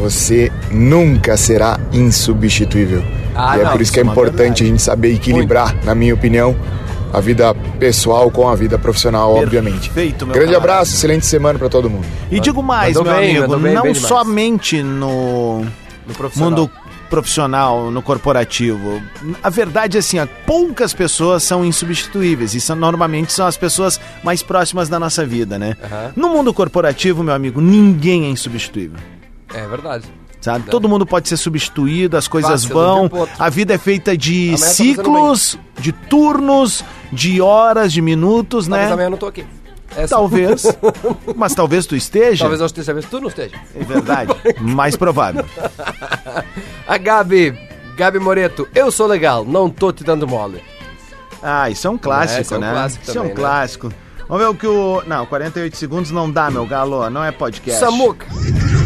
você 0.00 0.52
nunca 0.70 1.36
será 1.36 1.78
insubstituível. 1.92 3.02
Ah, 3.34 3.58
e 3.58 3.60
é 3.60 3.64
não, 3.64 3.72
por 3.72 3.80
isso 3.80 3.92
que 3.92 3.98
é 4.00 4.02
é 4.02 4.06
importante 4.06 4.38
verdade. 4.38 4.62
a 4.62 4.66
gente 4.66 4.82
saber 4.82 5.14
equilibrar, 5.14 5.74
na 5.84 5.94
minha 5.94 6.14
opinião, 6.14 6.56
a 7.12 7.20
vida 7.20 7.54
pessoal 7.78 8.30
com 8.30 8.48
a 8.48 8.54
vida 8.54 8.78
profissional, 8.78 9.34
obviamente. 9.34 9.90
Perfeito, 9.90 10.24
meu 10.26 10.34
Grande 10.34 10.52
camarada. 10.52 10.72
abraço, 10.74 10.94
excelente 10.94 11.26
semana 11.26 11.58
para 11.58 11.68
todo 11.68 11.90
mundo. 11.90 12.06
E 12.30 12.38
digo 12.40 12.62
mais, 12.62 12.94
Mandou 12.96 13.12
meu 13.12 13.20
bem, 13.20 13.36
amigo, 13.36 13.58
bem, 13.58 13.74
não 13.74 13.82
bem 13.82 13.94
somente 13.94 14.82
No 14.82 15.64
profissional. 16.14 16.50
mundo 16.50 16.70
profissional, 17.08 17.90
no 17.90 18.02
corporativo. 18.02 19.02
A 19.42 19.50
verdade 19.50 19.96
é 19.96 20.00
assim, 20.00 20.18
ó, 20.18 20.26
poucas 20.46 20.92
pessoas 20.92 21.42
são 21.42 21.64
insubstituíveis 21.64 22.54
e 22.54 22.60
são, 22.60 22.76
normalmente 22.76 23.32
são 23.32 23.46
as 23.46 23.56
pessoas 23.56 24.00
mais 24.22 24.42
próximas 24.42 24.88
da 24.88 25.00
nossa 25.00 25.24
vida, 25.24 25.58
né? 25.58 25.76
Aham. 25.82 26.12
No 26.16 26.28
mundo 26.28 26.52
corporativo, 26.52 27.22
meu 27.22 27.34
amigo, 27.34 27.60
ninguém 27.60 28.26
é 28.26 28.28
insubstituível. 28.28 28.98
É 29.52 29.66
verdade. 29.66 30.04
Sabe? 30.40 30.70
Todo 30.70 30.88
mundo 30.88 31.04
pode 31.04 31.28
ser 31.28 31.36
substituído, 31.36 32.16
as 32.16 32.28
coisas 32.28 32.64
Fácil, 32.64 32.74
vão. 32.74 33.10
A 33.38 33.50
vida 33.50 33.74
é 33.74 33.78
feita 33.78 34.16
de 34.16 34.52
tá 34.52 34.56
ciclos, 34.58 35.58
de 35.80 35.90
turnos, 35.90 36.84
de 37.12 37.40
horas, 37.40 37.92
de 37.92 38.00
minutos, 38.00 38.68
Talvez 38.68 38.88
né? 38.88 38.92
amanhã 38.92 39.06
eu 39.06 39.10
não 39.10 39.18
tô 39.18 39.26
aqui. 39.26 39.44
É 39.98 40.06
só- 40.06 40.16
Talvez. 40.16 40.62
Mas 41.34 41.54
talvez 41.54 41.86
tu 41.86 41.96
esteja. 41.96 42.40
Talvez 42.44 42.60
eu 42.60 42.66
esteja, 42.66 42.86
talvez 42.86 43.06
tu 43.06 43.20
não 43.20 43.28
esteja. 43.28 43.56
É 43.74 43.82
verdade. 43.84 44.32
Mais 44.60 44.94
provável. 44.96 45.44
A 46.86 46.96
Gabi, 46.98 47.58
Gabi 47.96 48.18
Moreto, 48.18 48.68
eu 48.74 48.90
sou 48.90 49.06
legal, 49.06 49.44
não 49.44 49.68
tô 49.68 49.92
te 49.92 50.04
dando 50.04 50.26
mole. 50.26 50.62
Ah, 51.42 51.68
isso 51.70 51.86
é 51.86 51.90
um 51.90 51.98
clássico, 51.98 52.38
É, 52.38 52.42
isso 52.42 52.54
é 52.54 52.56
um 52.56 52.60
né? 52.60 52.70
clássico 52.72 53.02
isso 53.02 53.10
é 53.10 53.14
também, 53.14 53.30
um 53.30 53.34
né? 53.34 53.40
clássico. 53.40 53.92
Vamos 54.28 54.42
ver 54.44 54.48
o 54.50 54.54
que 54.54 54.66
o. 54.66 55.02
Não, 55.06 55.24
48 55.26 55.76
segundos 55.76 56.10
não 56.10 56.30
dá, 56.30 56.50
meu 56.50 56.66
galo. 56.66 57.08
Não 57.10 57.24
é 57.24 57.30
podcast. 57.32 57.80
Samuca, 57.80 58.26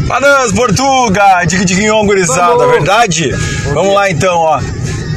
Panas, 0.07 0.51
Portuga, 0.53 1.43
Digue 1.45 1.65
Diguinhão, 1.65 2.05
gurizada, 2.05 2.65
verdade? 2.67 3.29
Vamos 3.73 3.93
lá 3.93 4.09
então, 4.09 4.37
ó. 4.37 4.59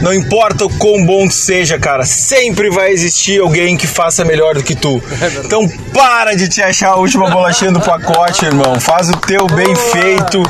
Não 0.00 0.12
importa 0.12 0.64
o 0.64 0.78
quão 0.78 1.04
bom 1.04 1.26
tu 1.26 1.34
seja, 1.34 1.78
cara, 1.78 2.04
sempre 2.04 2.70
vai 2.70 2.90
existir 2.90 3.40
alguém 3.40 3.76
que 3.76 3.86
faça 3.86 4.24
melhor 4.24 4.54
do 4.54 4.62
que 4.62 4.74
tu. 4.74 5.02
Então 5.46 5.68
para 5.92 6.34
de 6.34 6.48
te 6.48 6.62
achar 6.62 6.90
a 6.90 6.96
última 6.96 7.30
bolachinha 7.30 7.70
do 7.70 7.80
pacote, 7.80 8.44
irmão. 8.44 8.80
Faz 8.80 9.08
o 9.08 9.16
teu 9.16 9.46
bem 9.46 9.74
feito. 9.74 10.42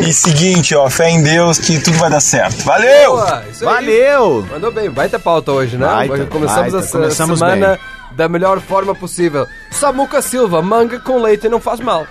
E 0.00 0.12
seguinte, 0.12 0.74
ó, 0.74 0.88
fé 0.88 1.10
em 1.10 1.22
Deus 1.22 1.58
que 1.58 1.78
tudo 1.80 1.96
vai 1.98 2.10
dar 2.10 2.20
certo. 2.20 2.64
Valeu! 2.64 3.16
boa. 3.16 3.44
Valeu! 3.60 4.46
Mandou 4.50 4.70
bem, 4.70 4.90
baita 4.90 5.18
pauta 5.18 5.52
hoje, 5.52 5.76
né? 5.76 5.86
Baita, 5.86 6.26
Começamos 6.26 6.72
baita, 6.72 6.78
essa 6.78 6.98
começamos 6.98 7.38
semana 7.38 7.78
da 8.12 8.28
melhor 8.28 8.60
forma 8.60 8.94
possível. 8.94 9.46
Samuca 9.70 10.22
Silva, 10.22 10.62
manga 10.62 10.98
com 11.00 11.20
leite 11.20 11.48
não 11.48 11.60
faz 11.60 11.80
mal. 11.80 12.06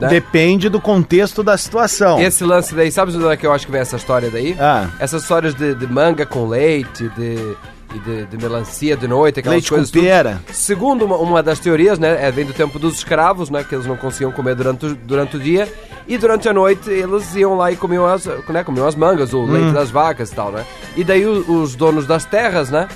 Né? 0.00 0.08
Depende 0.08 0.68
do 0.68 0.80
contexto 0.80 1.42
da 1.42 1.56
situação. 1.56 2.20
Esse 2.20 2.44
lance 2.44 2.74
daí, 2.74 2.90
sabe 2.92 3.10
de 3.12 3.18
onde 3.18 3.28
é 3.32 3.36
que 3.36 3.46
eu 3.46 3.52
acho 3.52 3.66
que 3.66 3.72
vem 3.72 3.80
essa 3.80 3.96
história 3.96 4.30
daí? 4.30 4.56
Ah. 4.60 4.88
Essas 5.00 5.22
histórias 5.22 5.54
de, 5.54 5.74
de 5.74 5.86
manga 5.86 6.24
com 6.24 6.46
leite, 6.46 7.08
de, 7.16 7.56
e 7.94 7.98
de, 8.00 8.26
de 8.26 8.36
melancia 8.36 8.96
de 8.96 9.08
noite, 9.08 9.40
aquelas 9.40 9.54
Leite 9.56 9.68
com 9.70 9.74
coisas. 9.76 9.90
tudo. 9.90 10.04
pera. 10.04 10.40
Segundo 10.52 11.04
uma, 11.04 11.16
uma 11.16 11.42
das 11.42 11.58
teorias, 11.58 11.98
né, 11.98 12.16
é, 12.26 12.30
vem 12.30 12.44
do 12.44 12.52
tempo 12.52 12.78
dos 12.78 12.96
escravos, 12.98 13.50
né, 13.50 13.64
que 13.66 13.74
eles 13.74 13.86
não 13.86 13.96
conseguiam 13.96 14.30
comer 14.30 14.54
durante, 14.54 14.86
o- 14.86 14.94
durante 14.94 15.36
o 15.36 15.40
dia, 15.40 15.66
e 16.06 16.16
durante 16.16 16.48
a 16.48 16.52
noite 16.52 16.88
eles 16.90 17.34
iam 17.34 17.56
lá 17.56 17.72
e 17.72 17.76
comiam 17.76 18.06
as, 18.06 18.24
né, 18.26 18.62
comiam 18.62 18.86
as 18.86 18.94
mangas, 18.94 19.32
o 19.32 19.38
Hum. 19.40 19.50
leite 19.50 19.72
das 19.72 19.90
vacas 19.90 20.30
e 20.30 20.34
tal, 20.34 20.52
né? 20.52 20.64
E 20.96 21.02
daí 21.02 21.26
o- 21.26 21.60
os 21.62 21.74
donos 21.74 22.06
das 22.06 22.24
terras, 22.24 22.70
né, 22.70 22.86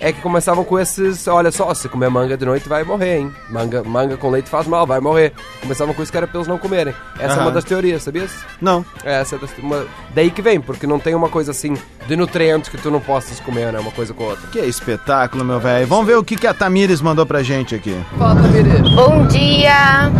é 0.00 0.12
que 0.12 0.20
começavam 0.20 0.64
com 0.64 0.78
esses, 0.78 1.26
olha 1.26 1.50
só, 1.50 1.72
se 1.74 1.88
comer 1.88 2.08
manga 2.08 2.36
de 2.36 2.44
noite 2.44 2.68
vai 2.68 2.84
morrer, 2.84 3.18
hein? 3.18 3.32
Manga, 3.50 3.82
manga 3.82 4.16
com 4.16 4.30
leite 4.30 4.48
faz 4.48 4.66
mal, 4.66 4.86
vai 4.86 5.00
morrer. 5.00 5.32
Começavam 5.60 5.92
com 5.94 6.02
isso 6.02 6.12
que 6.12 6.16
era 6.18 6.26
pra 6.26 6.38
eles 6.38 6.48
não 6.48 6.58
comerem. 6.58 6.94
Essa 7.18 7.36
é 7.38 7.40
uma 7.40 7.50
das 7.50 7.64
teorias, 7.64 8.02
sabias? 8.02 8.30
Não. 8.60 8.84
É, 9.04 9.20
essa 9.20 9.36
é 9.36 9.38
das- 9.38 9.50
uma, 9.58 9.84
daí 10.14 10.30
que 10.30 10.40
vem, 10.42 10.60
porque 10.60 10.86
não 10.86 10.98
tem 10.98 11.14
uma 11.14 11.28
coisa 11.28 11.50
assim 11.50 11.74
de 12.06 12.16
nutrientes 12.16 12.68
que 12.70 12.78
tu 12.78 12.90
não 12.90 13.00
possas 13.00 13.40
comer, 13.40 13.72
né? 13.72 13.78
Uma 13.80 13.90
coisa 13.92 14.14
com 14.14 14.24
a 14.24 14.26
outra. 14.28 14.46
Que 14.52 14.60
espetáculo, 14.60 15.44
meu 15.44 15.58
velho. 15.58 15.86
Vamos 15.86 16.06
ver 16.06 16.16
o 16.16 16.22
que, 16.24 16.36
que 16.36 16.46
a 16.46 16.54
Tamires 16.54 17.00
mandou 17.00 17.26
pra 17.26 17.42
gente 17.42 17.74
aqui. 17.74 17.96
Fala, 18.18 18.40
Tamires. 18.40 18.94
Bom 18.94 19.26
dia! 19.26 20.10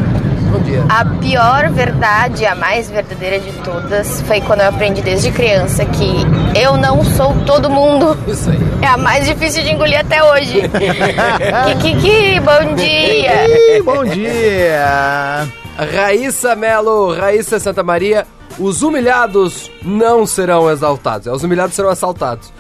Bom 0.51 0.61
dia. 0.61 0.85
A 0.89 1.05
pior 1.05 1.71
verdade, 1.71 2.47
a 2.47 2.55
mais 2.55 2.91
verdadeira 2.91 3.39
de 3.39 3.53
todas, 3.63 4.23
foi 4.23 4.41
quando 4.41 4.61
eu 4.61 4.69
aprendi 4.69 5.03
desde 5.03 5.31
criança 5.31 5.85
que 5.85 6.11
eu 6.59 6.77
não 6.77 7.05
sou 7.05 7.35
todo 7.45 7.69
mundo. 7.69 8.17
Isso 8.27 8.51
aí. 8.51 8.59
É 8.83 8.87
a 8.87 8.97
mais 8.97 9.27
difícil 9.27 9.63
de 9.63 9.73
engolir 9.73 10.01
até 10.01 10.23
hoje. 10.23 10.63
Kikiki, 11.83 12.41
bom 12.41 12.75
dia! 12.75 13.83
Bom 13.85 14.05
dia! 14.05 15.49
Raíssa 15.95 16.57
Melo, 16.57 17.15
Raíssa 17.15 17.59
Santa 17.61 17.83
Maria. 17.83 18.27
Os 18.59 18.83
humilhados 18.83 19.71
não 19.83 20.27
serão 20.27 20.69
exaltados. 20.71 21.27
É, 21.29 21.31
Os 21.33 21.45
humilhados 21.45 21.77
serão 21.77 21.91
assaltados. 21.91 22.53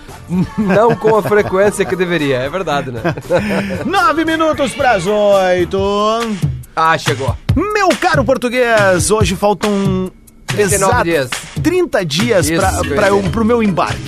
Não 0.57 0.95
com 0.95 1.16
a 1.16 1.23
frequência 1.23 1.85
que 1.85 1.97
deveria. 1.97 2.37
É 2.37 2.49
verdade, 2.49 2.92
né? 2.92 3.00
Nove 3.85 4.25
minutos 4.25 4.73
pras 4.75 5.04
oito. 5.07 5.78
Ah, 6.81 6.97
chegou. 6.97 7.37
Meu 7.57 7.89
caro 8.01 8.25
português, 8.25 9.11
hoje 9.11 9.35
faltam 9.35 10.11
39 10.47 10.75
exato 10.93 11.05
dias. 11.05 11.31
30 11.63 12.05
dias 12.07 12.49
Isso, 12.49 12.61
pra, 12.61 12.71
que 12.81 12.87
eu 12.89 12.95
pra 12.95 13.09
eu, 13.09 13.23
pro 13.25 13.45
meu 13.45 13.63
embarque. 13.63 14.01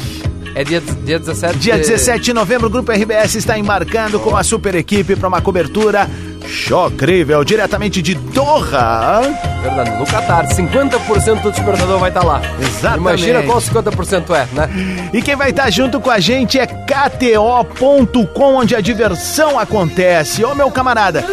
É 0.55 0.63
dia, 0.65 0.81
dia 0.81 1.19
17 1.19 1.59
Dia 1.59 1.75
de- 1.75 1.81
17 1.81 2.25
de 2.25 2.33
novembro, 2.33 2.67
o 2.69 2.71
Grupo 2.71 2.91
RBS 2.93 3.37
está 3.37 3.59
embarcando 3.59 4.19
com 4.21 4.37
a 4.37 4.43
super 4.43 4.75
equipe 4.75 5.15
para 5.17 5.29
uma 5.29 5.41
cobertura 5.41 6.09
chocrível, 6.47 7.43
diretamente 7.45 8.01
de 8.03 8.15
Doha. 8.15 9.21
Verdade, 9.63 9.91
no 9.99 10.07
Qatar. 10.07 10.47
50% 10.47 11.43
do 11.43 11.51
despertador 11.51 11.99
vai 11.99 12.11
estar 12.11 12.25
lá. 12.25 12.41
Exatamente. 12.61 13.01
Imagina 13.01 13.43
qual 13.43 13.59
50% 13.59 14.31
é, 14.35 14.47
né? 14.55 15.11
E 15.13 15.21
quem 15.21 15.37
vai 15.37 15.51
estar 15.51 15.71
junto 15.71 16.01
com 16.01 16.11
a 16.11 16.19
gente 16.19 16.59
é 16.59 16.67
KTO.com, 16.67 18.55
onde 18.55 18.75
a 18.75 18.81
diversão 18.81 19.59
acontece. 19.59 20.45
Ô 20.45 20.55
meu 20.55 20.71
camarada, 20.71 21.25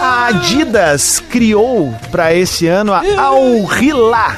a 0.00 0.26
Adidas 0.26 1.20
criou 1.30 1.94
para 2.10 2.34
esse 2.34 2.66
ano 2.66 2.92
a 2.92 3.02
Al 3.18 3.42
Hilal, 3.80 4.36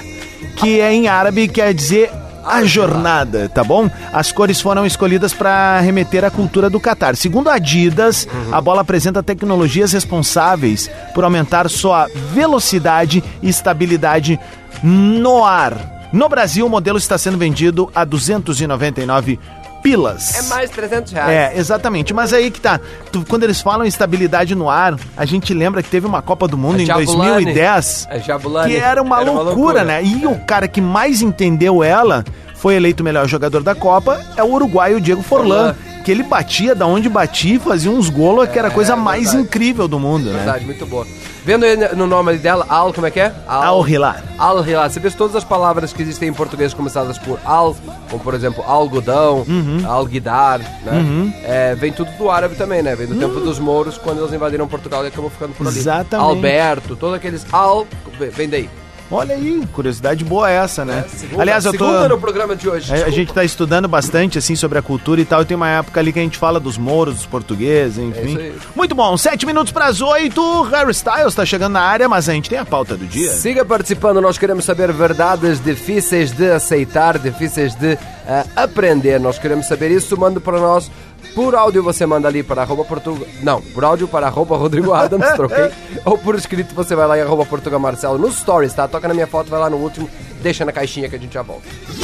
que 0.56 0.80
é 0.80 0.92
em 0.92 1.08
árabe 1.08 1.48
quer 1.48 1.72
dizer 1.72 2.10
a 2.48 2.64
jornada, 2.64 3.48
tá 3.48 3.62
bom? 3.62 3.90
As 4.12 4.32
cores 4.32 4.60
foram 4.60 4.86
escolhidas 4.86 5.32
para 5.32 5.80
remeter 5.80 6.24
à 6.24 6.30
cultura 6.30 6.70
do 6.70 6.80
Catar. 6.80 7.16
Segundo 7.16 7.48
a 7.48 7.54
Adidas, 7.54 8.26
a 8.50 8.60
bola 8.60 8.80
apresenta 8.80 9.22
tecnologias 9.22 9.92
responsáveis 9.92 10.90
por 11.14 11.24
aumentar 11.24 11.68
sua 11.68 12.08
velocidade 12.32 13.22
e 13.42 13.48
estabilidade 13.48 14.38
no 14.82 15.44
ar. 15.44 15.98
No 16.10 16.26
Brasil, 16.26 16.64
o 16.64 16.70
modelo 16.70 16.96
está 16.96 17.18
sendo 17.18 17.36
vendido 17.36 17.90
a 17.94 18.02
299 18.02 19.38
pilas. 19.82 20.34
É 20.34 20.42
mais 20.48 20.70
300 20.70 21.12
reais. 21.12 21.30
É, 21.30 21.58
exatamente. 21.58 22.12
Mas 22.12 22.32
aí 22.32 22.50
que 22.50 22.60
tá. 22.60 22.80
Tu- 23.12 23.24
quando 23.28 23.44
eles 23.44 23.60
falam 23.60 23.84
em 23.84 23.88
estabilidade 23.88 24.54
no 24.54 24.68
ar, 24.68 24.96
a 25.16 25.24
gente 25.24 25.52
lembra 25.54 25.82
que 25.82 25.88
teve 25.90 26.06
uma 26.06 26.20
Copa 26.22 26.46
do 26.48 26.56
Mundo 26.58 26.78
A 26.78 26.82
em 26.82 26.86
Jabulani. 26.86 27.32
2010 27.44 28.06
É 28.10 28.18
Jabulani. 28.20 28.72
que 28.74 28.76
era 28.80 29.02
uma, 29.02 29.20
loucura, 29.20 29.84
né? 29.84 30.02
E 30.02 30.26
o 30.26 30.36
cara 30.40 30.66
que 30.68 30.80
mais 30.80 31.22
entendeu 31.22 31.82
ela 31.82 32.24
foi 32.56 32.74
eleito 32.74 33.02
o 33.02 33.04
melhor 33.04 33.26
jogador 33.28 33.62
da 33.62 33.74
Copa, 33.74 34.20
é 34.36 34.42
o 34.42 34.50
uruguaio 34.50 35.00
Diego 35.00 35.22
Forlan. 35.22 35.74
Forlan. 35.74 35.76
Que 36.08 36.12
ele 36.12 36.22
batia 36.22 36.74
da 36.74 36.86
onde 36.86 37.06
batia 37.06 37.56
e 37.56 37.58
fazia 37.58 37.90
uns 37.90 38.08
golos 38.08 38.48
que 38.48 38.58
era 38.58 38.68
a 38.68 38.70
coisa 38.70 38.96
mais 38.96 39.24
verdade. 39.24 39.42
incrível 39.42 39.86
do 39.86 39.98
mundo, 40.00 40.30
né? 40.30 40.38
Verdade, 40.38 40.64
muito 40.64 40.86
boa. 40.86 41.06
Vendo 41.44 41.66
no 41.96 42.06
nome 42.06 42.38
dela, 42.38 42.64
Al, 42.66 42.94
como 42.94 43.06
é 43.06 43.10
que 43.10 43.20
é? 43.20 43.30
Al 43.46 43.86
Hilal. 43.86 44.14
Al 44.38 44.66
Hilal. 44.66 44.88
Você 44.88 45.00
vê 45.00 45.10
todas 45.10 45.36
as 45.36 45.44
palavras 45.44 45.92
que 45.92 46.00
existem 46.00 46.30
em 46.30 46.32
português 46.32 46.72
começadas 46.72 47.18
por 47.18 47.38
Al, 47.44 47.76
como 48.10 48.22
por 48.22 48.32
exemplo 48.32 48.64
algodão, 48.66 49.44
Uhum. 49.46 49.82
alguidar, 49.86 50.60
né? 50.60 51.30
É, 51.44 51.74
vem 51.74 51.92
tudo 51.92 52.10
do 52.12 52.30
árabe 52.30 52.54
também, 52.54 52.82
né? 52.82 52.96
Vem 52.96 53.06
do 53.06 53.16
tempo 53.16 53.38
dos 53.40 53.58
mouros, 53.58 53.98
quando 53.98 54.22
eles 54.22 54.32
invadiram 54.32 54.66
Portugal 54.66 55.04
e 55.04 55.08
acabou 55.08 55.28
ficando 55.28 55.52
por 55.52 55.66
ali. 55.66 55.76
Exatamente. 55.78 56.26
Alberto, 56.26 56.96
todos 56.96 57.16
aqueles 57.16 57.44
Al, 57.52 57.86
vem 58.34 58.48
daí. 58.48 58.70
Olha 59.10 59.34
aí, 59.34 59.66
curiosidade 59.72 60.22
boa 60.22 60.50
essa, 60.50 60.84
né? 60.84 61.04
Segunda, 61.08 61.42
Aliás, 61.42 61.64
eu 61.64 61.72
tô. 61.72 61.86
segunda 61.86 62.08
no 62.10 62.18
programa 62.18 62.54
de 62.54 62.68
hoje. 62.68 62.92
A, 62.92 63.06
a 63.06 63.10
gente 63.10 63.32
tá 63.32 63.42
estudando 63.42 63.88
bastante, 63.88 64.36
assim, 64.36 64.54
sobre 64.54 64.78
a 64.78 64.82
cultura 64.82 65.20
e 65.20 65.24
tal. 65.24 65.40
E 65.40 65.44
tem 65.46 65.56
uma 65.56 65.68
época 65.68 65.98
ali 65.98 66.12
que 66.12 66.18
a 66.18 66.22
gente 66.22 66.36
fala 66.36 66.60
dos 66.60 66.76
mouros, 66.76 67.14
dos 67.14 67.26
portugueses, 67.26 67.96
enfim. 67.96 68.28
isso 68.32 68.38
aí. 68.38 68.54
Muito 68.76 68.94
bom, 68.94 69.16
sete 69.16 69.46
minutos 69.46 69.72
pras 69.72 70.02
oito. 70.02 70.62
Harry 70.64 70.90
Styles 70.90 71.34
tá 71.34 71.46
chegando 71.46 71.72
na 71.72 71.80
área, 71.80 72.08
mas 72.08 72.28
a 72.28 72.34
gente 72.34 72.50
tem 72.50 72.58
a 72.58 72.66
pauta 72.66 72.96
do 72.96 73.06
dia. 73.06 73.30
Siga 73.32 73.64
participando, 73.64 74.20
nós 74.20 74.36
queremos 74.36 74.64
saber 74.66 74.92
verdades 74.92 75.58
difíceis 75.58 76.30
de 76.30 76.50
aceitar, 76.50 77.18
difíceis 77.18 77.74
de 77.74 77.98
eh, 78.28 78.44
aprender. 78.54 79.18
Nós 79.18 79.38
queremos 79.38 79.66
saber 79.66 79.90
isso, 79.90 80.14
manda 80.18 80.38
para 80.38 80.60
nós. 80.60 80.90
Por 81.34 81.54
áudio 81.54 81.82
você 81.82 82.04
manda 82.04 82.28
ali 82.28 82.42
para 82.42 82.62
arroba 82.62 82.84
Portugal. 82.84 83.26
Não, 83.42 83.60
por 83.60 83.84
áudio 83.84 84.06
para 84.06 84.26
arroba 84.26 84.56
Rodrigo 84.56 84.92
Adams, 84.92 85.26
troquei. 85.34 85.70
Ou 86.04 86.18
por 86.18 86.34
escrito 86.34 86.74
você 86.74 86.94
vai 86.94 87.06
lá 87.06 87.16
em 87.18 87.22
arroba 87.22 87.46
Portugal 87.46 87.80
Marcelo 87.80 88.18
nos 88.18 88.36
stories, 88.36 88.74
tá? 88.74 88.86
Toca 88.86 89.08
na 89.08 89.14
minha 89.14 89.26
foto, 89.26 89.48
vai 89.48 89.58
lá 89.58 89.70
no 89.70 89.78
último, 89.78 90.08
deixa 90.42 90.64
na 90.64 90.72
caixinha 90.72 91.08
que 91.08 91.16
a 91.16 91.18
gente 91.18 91.32
já 91.32 91.42
volta. 91.42 91.62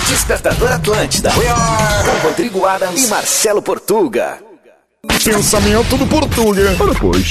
Despertador 0.09 0.73
Atlântida. 0.73 1.31
Com 1.31 2.27
Rodrigo 2.29 2.65
Adams 2.65 3.05
e 3.05 3.09
Marcelo 3.09 3.61
Portuga. 3.61 4.39
Pensamento 5.23 5.97
do 5.97 6.07
Portuga. 6.07 6.63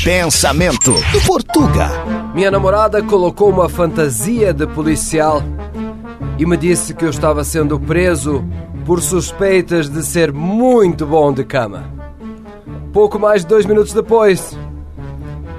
Pensamento 0.03 0.93
do 0.93 1.21
Portuga. 1.25 1.89
Minha 2.35 2.51
namorada 2.51 3.01
colocou 3.01 3.50
uma 3.50 3.67
fantasia 3.67 4.53
de 4.53 4.67
policial 4.67 5.41
e 6.43 6.45
me 6.45 6.57
disse 6.57 6.93
que 6.93 7.05
eu 7.05 7.09
estava 7.09 7.41
sendo 7.45 7.79
preso 7.79 8.43
por 8.85 9.01
suspeitas 9.01 9.88
de 9.88 10.03
ser 10.03 10.33
muito 10.33 11.05
bom 11.05 11.31
de 11.31 11.45
cama. 11.45 11.85
Pouco 12.91 13.17
mais 13.17 13.43
de 13.43 13.47
dois 13.47 13.65
minutos 13.65 13.93
depois, 13.93 14.59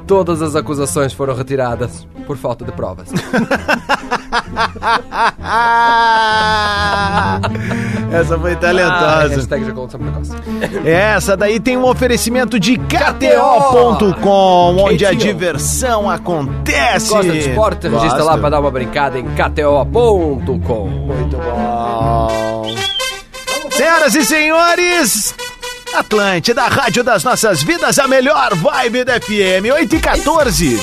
todas 0.07 0.43
as 0.43 0.55
acusações 0.55 1.15
foram 1.15 1.35
retiradas 1.35 2.07
por 2.27 2.37
falta 2.37 2.67
de 2.67 2.73
provas. 2.73 3.09
Essa 8.21 8.39
foi 8.39 8.53
Ah, 8.53 8.57
talentosa. 8.57 9.29
hashtag 9.37 9.63
ejaculação 9.65 10.01
precoce. 10.01 10.33
Essa 10.89 11.37
daí 11.37 11.59
tem 11.61 11.77
um 11.77 11.85
oferecimento 11.85 12.59
de 12.61 12.77
KTO.com, 12.79 14.77
onde 14.79 15.05
a 15.05 15.11
KTO. 15.11 15.19
diversão 15.19 16.09
acontece. 16.11 17.09
Gosta 17.11 17.33
de 17.33 17.39
esporte? 17.39 17.89
Registra 17.89 18.19
Gosto. 18.19 18.25
lá 18.31 18.39
para 18.39 18.51
dar 18.51 18.61
uma 18.61 18.71
brincada 18.71 19.19
em 19.19 19.25
kto.com. 19.25 20.89
Muito 20.89 21.37
bom. 21.37 22.75
Senhoras 23.71 24.15
e 24.15 24.25
senhores, 24.25 25.35
Atlântida, 25.95 26.63
a 26.63 26.69
rádio 26.69 27.03
das 27.03 27.25
nossas 27.25 27.63
vidas, 27.63 27.99
a 27.99 28.07
melhor 28.07 28.55
vibe 28.55 29.03
da 29.05 29.21
FM, 29.21 29.73
8 29.75 29.97
e 29.97 30.01
14. 30.01 30.81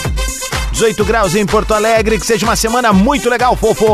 18 0.73 1.05
graus 1.05 1.35
em 1.35 1.45
Porto 1.45 1.73
Alegre, 1.73 2.19
que 2.19 2.25
seja 2.25 2.45
uma 2.45 2.55
semana 2.57 2.91
muito 2.91 3.29
legal, 3.29 3.55
fofo. 3.55 3.85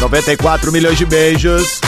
94 0.00 0.70
milhões 0.70 0.98
de 0.98 1.06
beijos. 1.06 1.80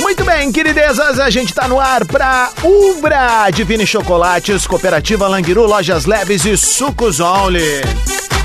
Muito 0.00 0.24
bem, 0.24 0.50
queridezas, 0.50 1.20
a 1.20 1.30
gente 1.30 1.54
tá 1.54 1.68
no 1.68 1.78
ar 1.78 2.04
pra 2.06 2.50
Ubra, 2.62 3.50
Divine 3.50 3.86
Chocolates, 3.86 4.66
Cooperativa 4.66 5.28
Languiru, 5.28 5.66
Lojas 5.66 6.06
Leves 6.06 6.44
e 6.44 6.56
Sucos 6.56 7.20
Only. 7.20 7.82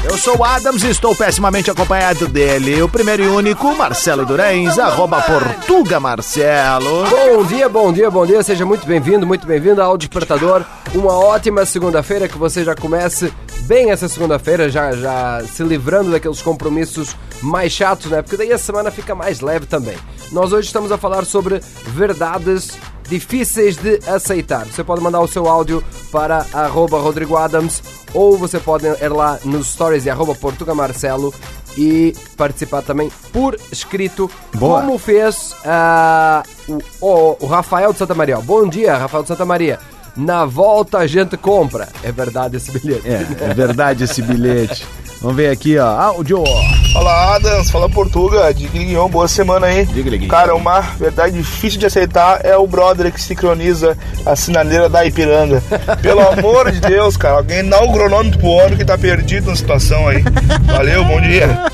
Eu 0.04 0.18
sou 0.18 0.38
o 0.38 0.44
Adams 0.44 0.84
e 0.84 0.90
estou 0.90 1.16
pessimamente 1.16 1.70
acompanhado 1.72 2.28
dele, 2.28 2.82
o 2.82 2.88
primeiro 2.88 3.24
e 3.24 3.28
único, 3.28 3.76
Marcelo 3.76 4.26
Durães, 4.26 4.78
arroba 4.78 5.22
Portuga 5.22 6.00
Marcelo. 6.00 7.06
Bom 7.10 7.44
dia, 7.44 7.68
bom 7.68 7.92
dia, 7.92 8.10
bom 8.10 8.26
dia. 8.26 8.42
Seja 8.44 8.66
muito 8.66 8.86
bem-vindo, 8.86 9.26
muito 9.26 9.46
bem-vindo 9.48 9.82
ao 9.82 9.98
Despertador. 9.98 10.64
Uma 10.94 11.14
ótima 11.14 11.66
segunda-feira, 11.66 12.28
que 12.28 12.38
você 12.38 12.64
já 12.64 12.76
comece 12.76 13.34
bem 13.68 13.92
essa 13.92 14.08
segunda-feira, 14.08 14.70
já, 14.70 14.92
já 14.94 15.42
se 15.46 15.62
livrando 15.64 16.12
daqueles 16.12 16.42
compromissos 16.42 17.16
mais 17.42 17.72
chatos, 17.72 18.08
né? 18.10 18.22
Porque 18.22 18.38
daí 18.38 18.52
a 18.54 18.58
semana 18.58 18.90
fica 18.90 19.14
mais 19.14 19.42
leve 19.42 19.66
também. 19.66 19.98
Nós 20.32 20.52
hoje 20.54 20.68
estamos 20.68 20.92
a 20.92 20.98
falar 20.98 21.26
sobre 21.26 21.62
verdades 21.88 22.72
difíceis 23.08 23.78
de 23.78 24.00
aceitar. 24.08 24.66
Você 24.66 24.84
pode 24.84 25.02
mandar 25.02 25.20
o 25.22 25.28
seu 25.28 25.48
áudio 25.48 25.84
para 26.12 26.46
arroba 26.54 27.00
Rodrigo 27.00 27.36
Adams 27.38 27.82
ou 28.14 28.38
você 28.38 28.60
pode 28.60 28.86
ir 28.86 29.10
lá 29.10 29.40
nos 29.46 29.68
stories 29.68 30.04
de 30.04 30.10
arroba 30.10 30.34
Portuga 30.36 30.74
Marcelo 30.74 31.34
e 31.78 32.14
participar 32.36 32.82
também 32.82 33.10
por 33.32 33.58
escrito, 33.72 34.30
Boa. 34.56 34.82
como 34.82 34.98
fez 34.98 35.56
ah, 35.66 36.44
o, 36.68 36.80
o- 37.06 37.38
o 37.42 37.46
Rafael 37.46 37.94
de 37.94 38.00
Santa 38.00 38.16
Maria. 38.16 38.38
Bom 38.40 38.68
dia, 38.68 38.98
Rafael 38.98 39.24
de 39.24 39.30
Santa 39.30 39.46
Maria. 39.46 39.80
Na 40.18 40.46
volta 40.46 40.98
a 40.98 41.08
gente 41.08 41.38
compra. 41.38 41.88
É 42.04 42.12
verdade 42.12 42.58
esse 42.58 42.72
bilhete. 42.72 43.08
É, 43.08 43.52
é 43.52 43.54
verdade 43.54 44.04
esse 44.04 44.22
bilhete. 44.22 44.86
Vamos 45.22 45.38
ver 45.38 45.50
aqui, 45.50 45.78
ó. 45.78 45.88
Áudio. 45.88 46.44
Fala 46.94 47.36
Adams, 47.36 47.70
fala 47.70 47.88
Portuga, 47.90 48.52
de 48.54 48.68
Guilhão, 48.68 49.08
boa 49.10 49.28
semana 49.28 49.68
aí. 49.68 49.86
Guilhão. 49.86 50.28
Cara, 50.28 50.56
uma 50.56 50.80
verdade 50.82 51.38
difícil 51.38 51.80
de 51.80 51.86
aceitar 51.86 52.44
é 52.44 52.58
o 52.58 52.66
brother 52.66 53.12
que 53.12 53.22
sincroniza 53.22 53.96
a 54.26 54.36
sinaleira 54.36 54.90
da 54.90 55.06
Ipiranga. 55.06 55.62
Pelo 56.02 56.22
amor 56.28 56.72
de 56.72 56.80
Deus, 56.80 57.16
cara, 57.16 57.38
alguém 57.38 57.68
dá 57.68 57.84
o 57.84 57.92
cronômetro 57.94 58.40
pro 58.40 58.48
homem 58.50 58.78
que 58.78 58.86
tá 58.86 58.98
perdido 58.98 59.50
na 59.50 59.56
situação 59.56 60.08
aí. 60.08 60.24
Valeu, 60.66 61.04
bom 61.06 61.22
dia. 61.22 61.66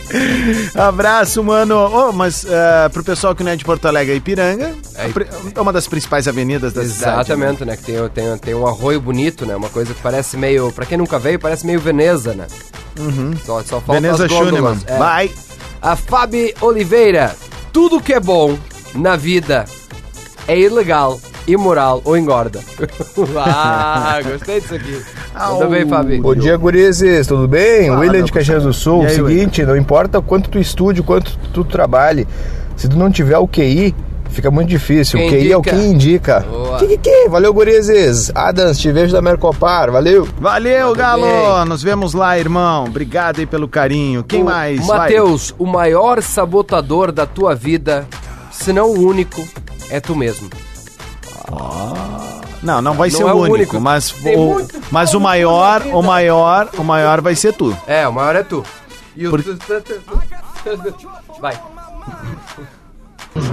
Abraço, 0.75 1.43
mano. 1.43 1.75
Ô, 1.77 2.11
mas 2.11 2.45
eh, 2.45 2.89
pro 2.89 3.03
pessoal 3.03 3.33
que 3.33 3.43
não 3.43 3.51
é 3.51 3.55
de 3.55 3.63
Porto 3.63 3.87
Alegre, 3.87 4.15
Ipiranga 4.15 4.73
É, 4.95 5.05
é 5.05 5.53
é 5.55 5.61
uma 5.61 5.71
das 5.73 5.87
principais 5.87 6.27
avenidas 6.27 6.73
da 6.73 6.83
cidade. 6.83 7.05
né? 7.05 7.21
Exatamente, 7.21 7.65
né? 7.65 7.77
Que 7.77 7.83
tem, 7.83 8.09
tem, 8.09 8.37
tem 8.37 8.53
um 8.55 8.67
arroio 8.67 8.99
bonito, 8.99 9.45
né? 9.45 9.55
Uma 9.55 9.69
coisa 9.69 9.93
que 9.93 10.01
parece 10.01 10.35
meio. 10.37 10.71
Pra 10.71 10.85
quem 10.85 10.97
nunca 10.97 11.17
veio, 11.17 11.39
parece 11.39 11.65
meio 11.65 11.79
Veneza, 11.79 12.33
né? 12.33 12.45
Só, 13.43 13.61
só 13.63 13.81
falta 13.81 13.93
Veneza 13.93 14.25
as. 14.25 14.31
Schunemann. 14.31 14.77
É. 14.85 14.97
Vai. 15.03 15.29
A 15.81 15.97
Fabi 15.97 16.55
Oliveira. 16.61 17.35
Tudo 17.73 17.99
que 17.99 18.13
é 18.13 18.21
bom 18.21 18.57
na 18.95 19.17
vida 19.17 19.65
é 20.47 20.57
ilegal, 20.57 21.19
imoral 21.45 22.01
ou 22.05 22.17
engorda. 22.17 22.61
ah, 23.37 24.17
gostei 24.23 24.61
disso 24.61 24.75
aqui. 24.75 25.03
Manda 25.37 25.67
bem, 25.67 25.85
Fabi. 25.85 26.21
Bom 26.21 26.33
dia, 26.33 26.55
gurizes, 26.55 27.27
tudo 27.27 27.49
bem? 27.49 27.87
Fala, 27.87 27.99
William 27.99 28.23
de 28.23 28.31
Caxias 28.31 28.63
do 28.63 28.71
Sul. 28.71 29.01
Aí, 29.01 29.15
Seguinte, 29.15 29.65
não 29.65 29.75
importa 29.75 30.19
o 30.19 30.23
quanto 30.23 30.49
tu 30.49 30.57
estude, 30.57 31.01
o 31.01 31.03
quanto 31.03 31.37
tu 31.51 31.65
trabalhe, 31.65 32.25
se 32.77 32.87
tu 32.87 32.97
não 32.97 33.11
tiver 33.11 33.37
o 33.37 33.45
QI, 33.45 33.93
fica 34.33 34.51
muito 34.51 34.69
difícil. 34.69 35.17
Quem 35.19 35.27
o 35.27 35.31
QI 35.31 35.51
é 35.51 35.57
o 35.57 35.59
indica? 35.59 35.75
que 35.77 35.85
indica. 35.85 36.39
Boa. 36.41 36.77
Que, 36.79 36.87
que, 36.87 36.97
que? 36.97 37.29
Valeu, 37.29 37.53
gurizes. 37.53 38.31
Adams, 38.35 38.77
te 38.79 38.91
vejo 38.91 39.13
da 39.13 39.21
Mercopar, 39.21 39.91
valeu. 39.91 40.27
Valeu, 40.39 40.93
Galo. 40.93 41.21
bem. 41.23 41.65
Nos 41.67 41.81
vemos 41.83 42.13
lá, 42.13 42.37
irmão. 42.37 42.85
Obrigado 42.85 43.39
aí 43.39 43.45
pelo 43.45 43.67
carinho. 43.67 44.23
Quem 44.23 44.41
O 44.41 44.45
mais? 44.45 44.85
Matheus, 44.85 45.53
o 45.57 45.65
maior 45.65 46.21
sabotador 46.21 47.11
da 47.11 47.25
tua 47.25 47.55
vida, 47.55 48.07
se 48.51 48.73
não 48.73 48.87
o 48.89 48.99
único, 49.07 49.47
é 49.89 49.99
tu 49.99 50.15
mesmo. 50.15 50.49
Não, 52.61 52.81
não 52.81 52.93
vai 52.93 53.09
Não 53.09 53.17
ser 53.17 53.23
é 53.23 53.25
o 53.33 53.37
único, 53.37 53.53
único. 53.55 53.79
mas 53.81 54.11
o, 54.11 54.67
mas 54.89 55.13
o 55.13 55.19
maior, 55.19 55.81
o 55.91 56.01
maior, 56.01 56.69
o 56.77 56.83
maior 56.83 57.19
vai 57.21 57.35
ser 57.35 57.53
tu. 57.53 57.77
É, 57.85 58.07
o 58.07 58.13
maior 58.13 58.35
é 58.37 58.43
tu. 58.43 58.63
E 59.17 59.27
o... 59.27 59.31
Por- 59.31 59.43
Vai. 61.41 61.59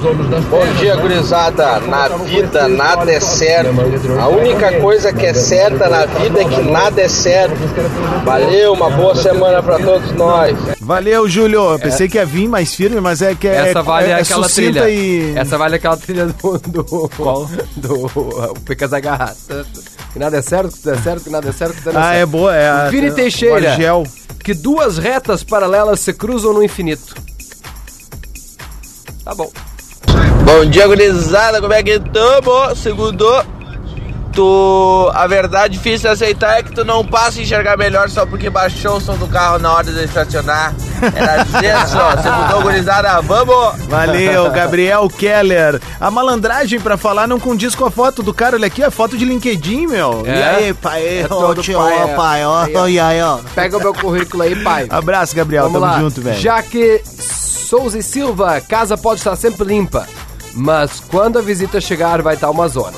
Bom 0.00 0.66
dia, 0.78 0.96
gurizada. 0.96 1.78
Na 1.80 2.08
vida 2.08 2.66
nada 2.68 3.12
é 3.12 3.20
certo. 3.20 3.70
A 4.18 4.28
única 4.28 4.80
coisa 4.80 5.12
que 5.12 5.26
é 5.26 5.34
certa 5.34 5.90
na 5.90 6.06
vida 6.06 6.40
é 6.40 6.44
que 6.46 6.62
nada 6.62 7.02
é 7.02 7.08
certo. 7.08 7.54
Valeu, 8.24 8.72
uma 8.72 8.88
boa 8.88 9.14
semana 9.14 9.62
pra 9.62 9.78
todos 9.78 10.10
nós. 10.12 10.56
Valeu, 10.80 11.28
Júlio. 11.28 11.72
Eu 11.72 11.78
pensei 11.78 12.08
que 12.08 12.16
ia 12.16 12.24
vir 12.24 12.48
mais 12.48 12.74
firme, 12.74 12.98
mas 12.98 13.20
é 13.20 13.34
que 13.34 13.46
é, 13.46 13.68
Essa 13.68 13.82
vale 13.82 14.06
é, 14.06 14.10
é 14.12 14.14
aquela 14.14 14.48
trilha. 14.48 14.88
e... 14.88 15.34
Essa 15.36 15.58
vale 15.58 15.76
aquela 15.76 15.96
trilha 15.98 16.26
do. 16.26 16.58
do 16.58 16.84
Qual? 17.16 17.46
Do. 17.76 18.06
O 18.06 18.60
Pecas 18.64 18.94
Agarra. 18.94 19.36
Que 20.14 20.18
nada 20.18 20.38
é 20.38 20.42
certo, 20.42 20.72
que 20.72 20.78
tudo 20.80 20.94
é 20.94 20.98
certo, 20.98 21.24
que 21.24 21.30
nada 21.30 21.48
é 21.48 21.52
certo, 21.52 21.74
que 21.74 21.82
tudo 21.82 21.92
não 21.92 22.00
Ah, 22.00 22.12
é 22.14 22.16
é 22.16 22.18
certo. 22.20 22.30
boa. 22.30 22.56
É 22.56 22.88
Vini 22.90 23.10
o 23.10 23.14
Teixeira. 23.14 23.72
Argel. 23.72 24.04
Que 24.42 24.54
duas 24.54 24.96
retas 24.96 25.44
paralelas 25.44 26.00
se 26.00 26.14
cruzam 26.14 26.54
no 26.54 26.62
infinito. 26.62 27.14
Tá 29.22 29.34
bom. 29.34 29.50
Bom 30.44 30.64
dia, 30.68 30.86
gurizada. 30.86 31.60
Como 31.60 31.72
é 31.72 31.82
que 31.82 31.98
tamo? 32.00 32.74
Segundo. 32.74 33.26
Tu. 34.32 35.10
A 35.12 35.26
verdade 35.26 35.74
difícil 35.76 36.02
de 36.02 36.08
aceitar 36.08 36.58
é 36.58 36.62
que 36.62 36.72
tu 36.72 36.84
não 36.84 37.04
passa 37.04 37.40
a 37.40 37.42
enxergar 37.42 37.76
melhor 37.76 38.08
só 38.08 38.24
porque 38.24 38.48
baixou 38.48 38.96
o 38.96 39.00
som 39.00 39.16
do 39.16 39.26
carro 39.26 39.58
na 39.58 39.72
hora 39.72 39.84
de 39.90 40.04
estacionar. 40.04 40.72
Era 41.14 41.86
só. 41.86 42.10
Você 42.16 42.30
mudou, 42.30 42.62
gurizada? 42.62 43.20
Vamos! 43.22 43.84
Valeu, 43.88 44.48
Gabriel 44.52 45.08
Keller. 45.08 45.80
A 46.00 46.10
malandragem 46.12 46.78
pra 46.80 46.96
falar 46.96 47.26
não 47.26 47.40
condiz 47.40 47.74
com 47.74 47.84
a 47.84 47.90
foto 47.90 48.22
do 48.22 48.32
cara. 48.32 48.54
Olha 48.56 48.68
aqui, 48.68 48.84
a 48.84 48.90
foto 48.90 49.18
de 49.18 49.24
LinkedIn, 49.24 49.88
meu. 49.88 50.22
É? 50.24 50.38
E 50.38 50.42
aí, 50.42 50.74
pai? 50.74 51.02
É 51.22 51.24
Ô, 51.24 51.28
todo 51.28 51.62
tio, 51.62 51.76
pai, 51.78 51.92
ó, 51.98 52.06
é. 52.08 52.14
pai, 52.14 52.44
ó, 52.44 52.62
Aí, 52.62 52.76
ó. 52.76 52.86
e 52.88 53.00
aí, 53.00 53.22
ó. 53.22 53.38
Pega 53.54 53.76
o 53.76 53.80
meu 53.80 53.92
currículo 53.94 54.44
aí, 54.44 54.54
pai. 54.62 54.86
Abraço, 54.90 55.34
Gabriel. 55.34 55.64
Vamos 55.64 55.80
Tamo 55.80 55.92
lá. 55.92 55.98
junto, 56.00 56.20
velho. 56.20 56.38
Jaque 56.40 57.02
Souza 57.04 57.98
e 57.98 58.02
Silva, 58.02 58.60
casa 58.60 58.96
pode 58.96 59.20
estar 59.20 59.36
sempre 59.36 59.64
limpa, 59.64 60.04
mas 60.54 61.00
quando 61.00 61.38
a 61.38 61.42
visita 61.42 61.80
chegar 61.80 62.22
vai 62.22 62.34
estar 62.34 62.50
uma 62.50 62.68
zona. 62.68 62.96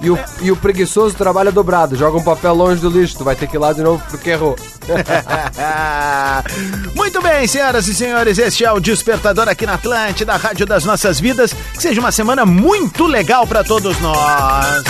E 0.00 0.10
o, 0.10 0.18
e 0.40 0.50
o 0.50 0.56
preguiçoso 0.56 1.14
trabalha 1.14 1.52
dobrado, 1.52 1.94
joga 1.94 2.18
um 2.18 2.24
papel 2.24 2.54
longe 2.54 2.80
do 2.80 2.90
lixo, 2.90 3.18
tu 3.18 3.24
vai 3.24 3.36
ter 3.36 3.46
que 3.46 3.56
ir 3.56 3.60
lá 3.60 3.72
de 3.72 3.82
novo 3.82 4.02
porque 4.10 4.30
errou. 4.30 4.56
Muito 6.96 7.22
bem, 7.22 7.46
senhoras 7.46 7.86
e 7.86 7.94
senhores, 7.94 8.36
este 8.36 8.64
é 8.64 8.72
o 8.72 8.80
Despertador 8.80 9.48
aqui 9.48 9.64
na 9.64 9.74
Atlântida, 9.74 10.32
a 10.32 10.36
Rádio 10.36 10.66
das 10.66 10.84
Nossas 10.84 11.20
Vidas. 11.20 11.52
Que 11.52 11.82
seja 11.82 12.00
uma 12.00 12.10
semana 12.10 12.44
muito 12.44 13.06
legal 13.06 13.46
pra 13.46 13.62
todos 13.62 14.00
nós. 14.00 14.82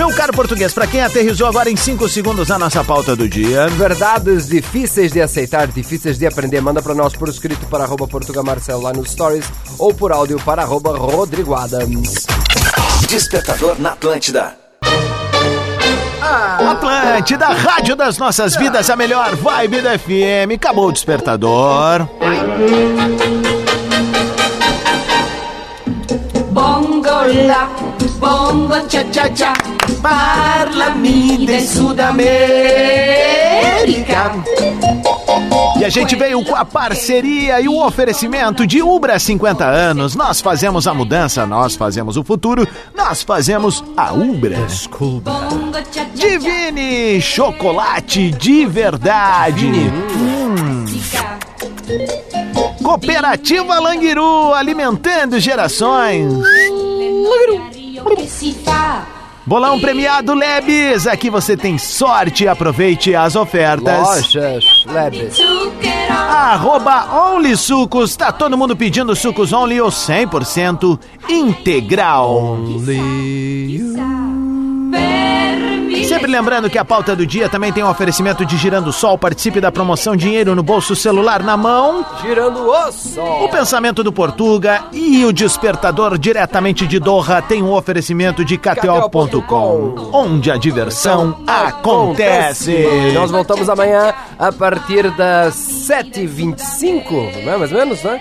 Meu 0.00 0.08
caro 0.14 0.32
português, 0.32 0.72
pra 0.72 0.86
quem 0.86 1.02
aterrizou 1.02 1.46
agora 1.46 1.70
em 1.70 1.76
5 1.76 2.08
segundos 2.08 2.48
na 2.48 2.58
nossa 2.58 2.82
pauta 2.82 3.14
do 3.14 3.28
dia. 3.28 3.68
Verdades 3.68 4.46
difíceis 4.48 5.12
de 5.12 5.20
aceitar, 5.20 5.66
difíceis 5.68 6.16
de 6.18 6.26
aprender. 6.26 6.62
Manda 6.62 6.80
pra 6.80 6.94
nós 6.94 7.12
por 7.12 7.28
escrito 7.28 7.66
para 7.66 7.84
arroba 7.84 8.08
Portuga 8.08 8.42
Marcelo 8.42 8.80
lá 8.80 8.94
nos 8.94 9.10
stories 9.10 9.44
ou 9.78 9.92
por 9.92 10.10
áudio 10.10 10.40
para 10.40 10.62
arroba 10.62 10.96
Rodrigo 10.96 11.54
Adams. 11.54 12.26
Despertador 13.10 13.78
na 13.78 13.90
Atlântida. 13.90 14.56
Atlântida, 16.22 17.48
Rádio 17.48 17.94
das 17.94 18.16
Nossas 18.16 18.56
Vidas, 18.56 18.88
a 18.88 18.96
melhor 18.96 19.36
vibe 19.36 19.82
da 19.82 19.98
FM. 19.98 20.54
Acabou 20.54 20.88
o 20.88 20.92
despertador. 20.92 22.08
Bongo 26.50 27.10
la, 27.46 27.68
bongo 28.20 28.78
cha 28.86 29.02
cha 29.10 29.34
cha, 29.34 29.54
parlami 30.02 31.46
de 31.46 31.60
Sudamérica. 31.62 32.30
E 35.78 35.84
a 35.84 35.88
gente 35.88 36.14
veio 36.14 36.44
com 36.44 36.54
a 36.54 36.64
parceria 36.64 37.58
e 37.60 37.66
o 37.66 37.82
oferecimento 37.82 38.66
de 38.66 38.82
Ubra 38.82 39.18
50 39.18 39.64
anos. 39.64 40.14
Nós 40.14 40.40
fazemos 40.42 40.86
a 40.86 40.92
mudança, 40.92 41.46
nós 41.46 41.74
fazemos 41.74 42.18
o 42.18 42.22
futuro, 42.22 42.68
nós 42.94 43.22
fazemos 43.22 43.82
a 43.96 44.12
Ubra. 44.12 44.68
Cha 44.68 46.04
Divine 46.14 47.20
chocolate 47.22 48.30
de 48.32 48.66
verdade. 48.66 49.66
Hum. 49.66 50.84
Cooperativa 52.82 53.80
Languiru, 53.80 54.52
alimentando 54.52 55.40
gerações. 55.40 56.34
Fa. 56.34 57.79
Bolão 59.46 59.80
premiado 59.80 60.34
Lebes, 60.34 61.06
aqui 61.06 61.30
você 61.30 61.56
tem 61.56 61.78
sorte, 61.78 62.46
aproveite 62.46 63.14
as 63.14 63.34
ofertas. 63.34 64.06
Lojas 64.06 64.64
Lebes. 64.86 65.38
Arroba 66.10 67.32
Only 67.32 67.56
Sucos, 67.56 68.14
tá 68.14 68.30
todo 68.30 68.56
mundo 68.56 68.76
pedindo 68.76 69.16
sucos 69.16 69.52
Only 69.52 69.80
ou 69.80 69.88
100% 69.88 70.98
integral. 71.28 72.58
Per 72.84 74.29
Sempre 76.20 76.32
lembrando 76.32 76.68
que 76.68 76.76
a 76.76 76.84
pauta 76.84 77.16
do 77.16 77.26
dia 77.26 77.48
também 77.48 77.72
tem 77.72 77.82
um 77.82 77.88
oferecimento 77.88 78.44
de 78.44 78.54
Girando 78.58 78.92
Sol. 78.92 79.16
Participe 79.16 79.58
da 79.58 79.72
promoção 79.72 80.14
Dinheiro 80.14 80.54
no 80.54 80.62
Bolso 80.62 80.94
Celular 80.94 81.42
na 81.42 81.56
Mão. 81.56 82.04
Girando 82.20 82.60
o 82.60 82.92
sol. 82.92 83.44
O 83.44 83.48
pensamento 83.48 84.04
do 84.04 84.12
Portuga 84.12 84.84
e 84.92 85.24
o 85.24 85.32
despertador 85.32 86.18
diretamente 86.18 86.86
de 86.86 86.98
Doha 86.98 87.40
tem 87.40 87.62
um 87.62 87.72
oferecimento 87.72 88.44
de 88.44 88.58
KTO.com, 88.58 90.10
onde 90.12 90.50
a 90.50 90.58
diversão 90.58 91.38
acontece. 91.46 92.84
Nós 93.14 93.30
voltamos 93.30 93.70
amanhã 93.70 94.12
a 94.38 94.52
partir 94.52 95.10
das 95.12 95.54
7h25, 95.54 97.44
não 97.44 97.52
é? 97.54 97.56
Mais 97.56 97.72
ou 97.72 97.78
menos, 97.78 98.02
né? 98.02 98.20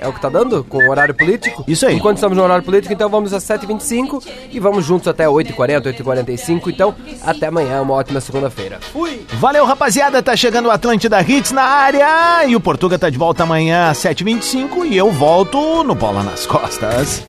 É 0.00 0.08
o 0.08 0.12
que 0.12 0.20
tá 0.20 0.30
dando 0.30 0.64
com 0.64 0.78
o 0.78 0.90
horário 0.90 1.14
político? 1.14 1.62
Isso 1.68 1.86
aí. 1.86 1.94
Enquanto 1.94 2.16
estamos 2.16 2.36
no 2.36 2.42
horário 2.42 2.64
político, 2.64 2.92
então 2.92 3.10
vamos 3.10 3.34
às 3.34 3.44
7h25 3.44 4.24
e 4.50 4.58
vamos 4.58 4.86
juntos 4.86 5.06
até 5.06 5.26
8h40, 5.26 5.94
8h45. 5.94 6.68
Então, 6.68 6.94
até 7.22 7.48
amanhã, 7.48 7.82
uma 7.82 7.94
ótima 7.94 8.20
segunda-feira. 8.20 8.78
Fui! 8.92 9.26
Valeu, 9.34 9.66
rapaziada. 9.66 10.22
Tá 10.22 10.34
chegando 10.34 10.66
o 10.66 10.70
Atlântida 10.70 11.20
Hits 11.20 11.52
na 11.52 11.62
área. 11.62 12.46
E 12.46 12.56
o 12.56 12.60
Portuga 12.60 12.98
tá 12.98 13.10
de 13.10 13.18
volta 13.18 13.42
amanhã 13.42 13.90
às 13.90 13.98
7h25 13.98 14.86
e 14.86 14.96
eu 14.96 15.10
volto 15.10 15.84
no 15.84 15.94
Bola 15.94 16.22
nas 16.22 16.46
Costas. 16.46 17.18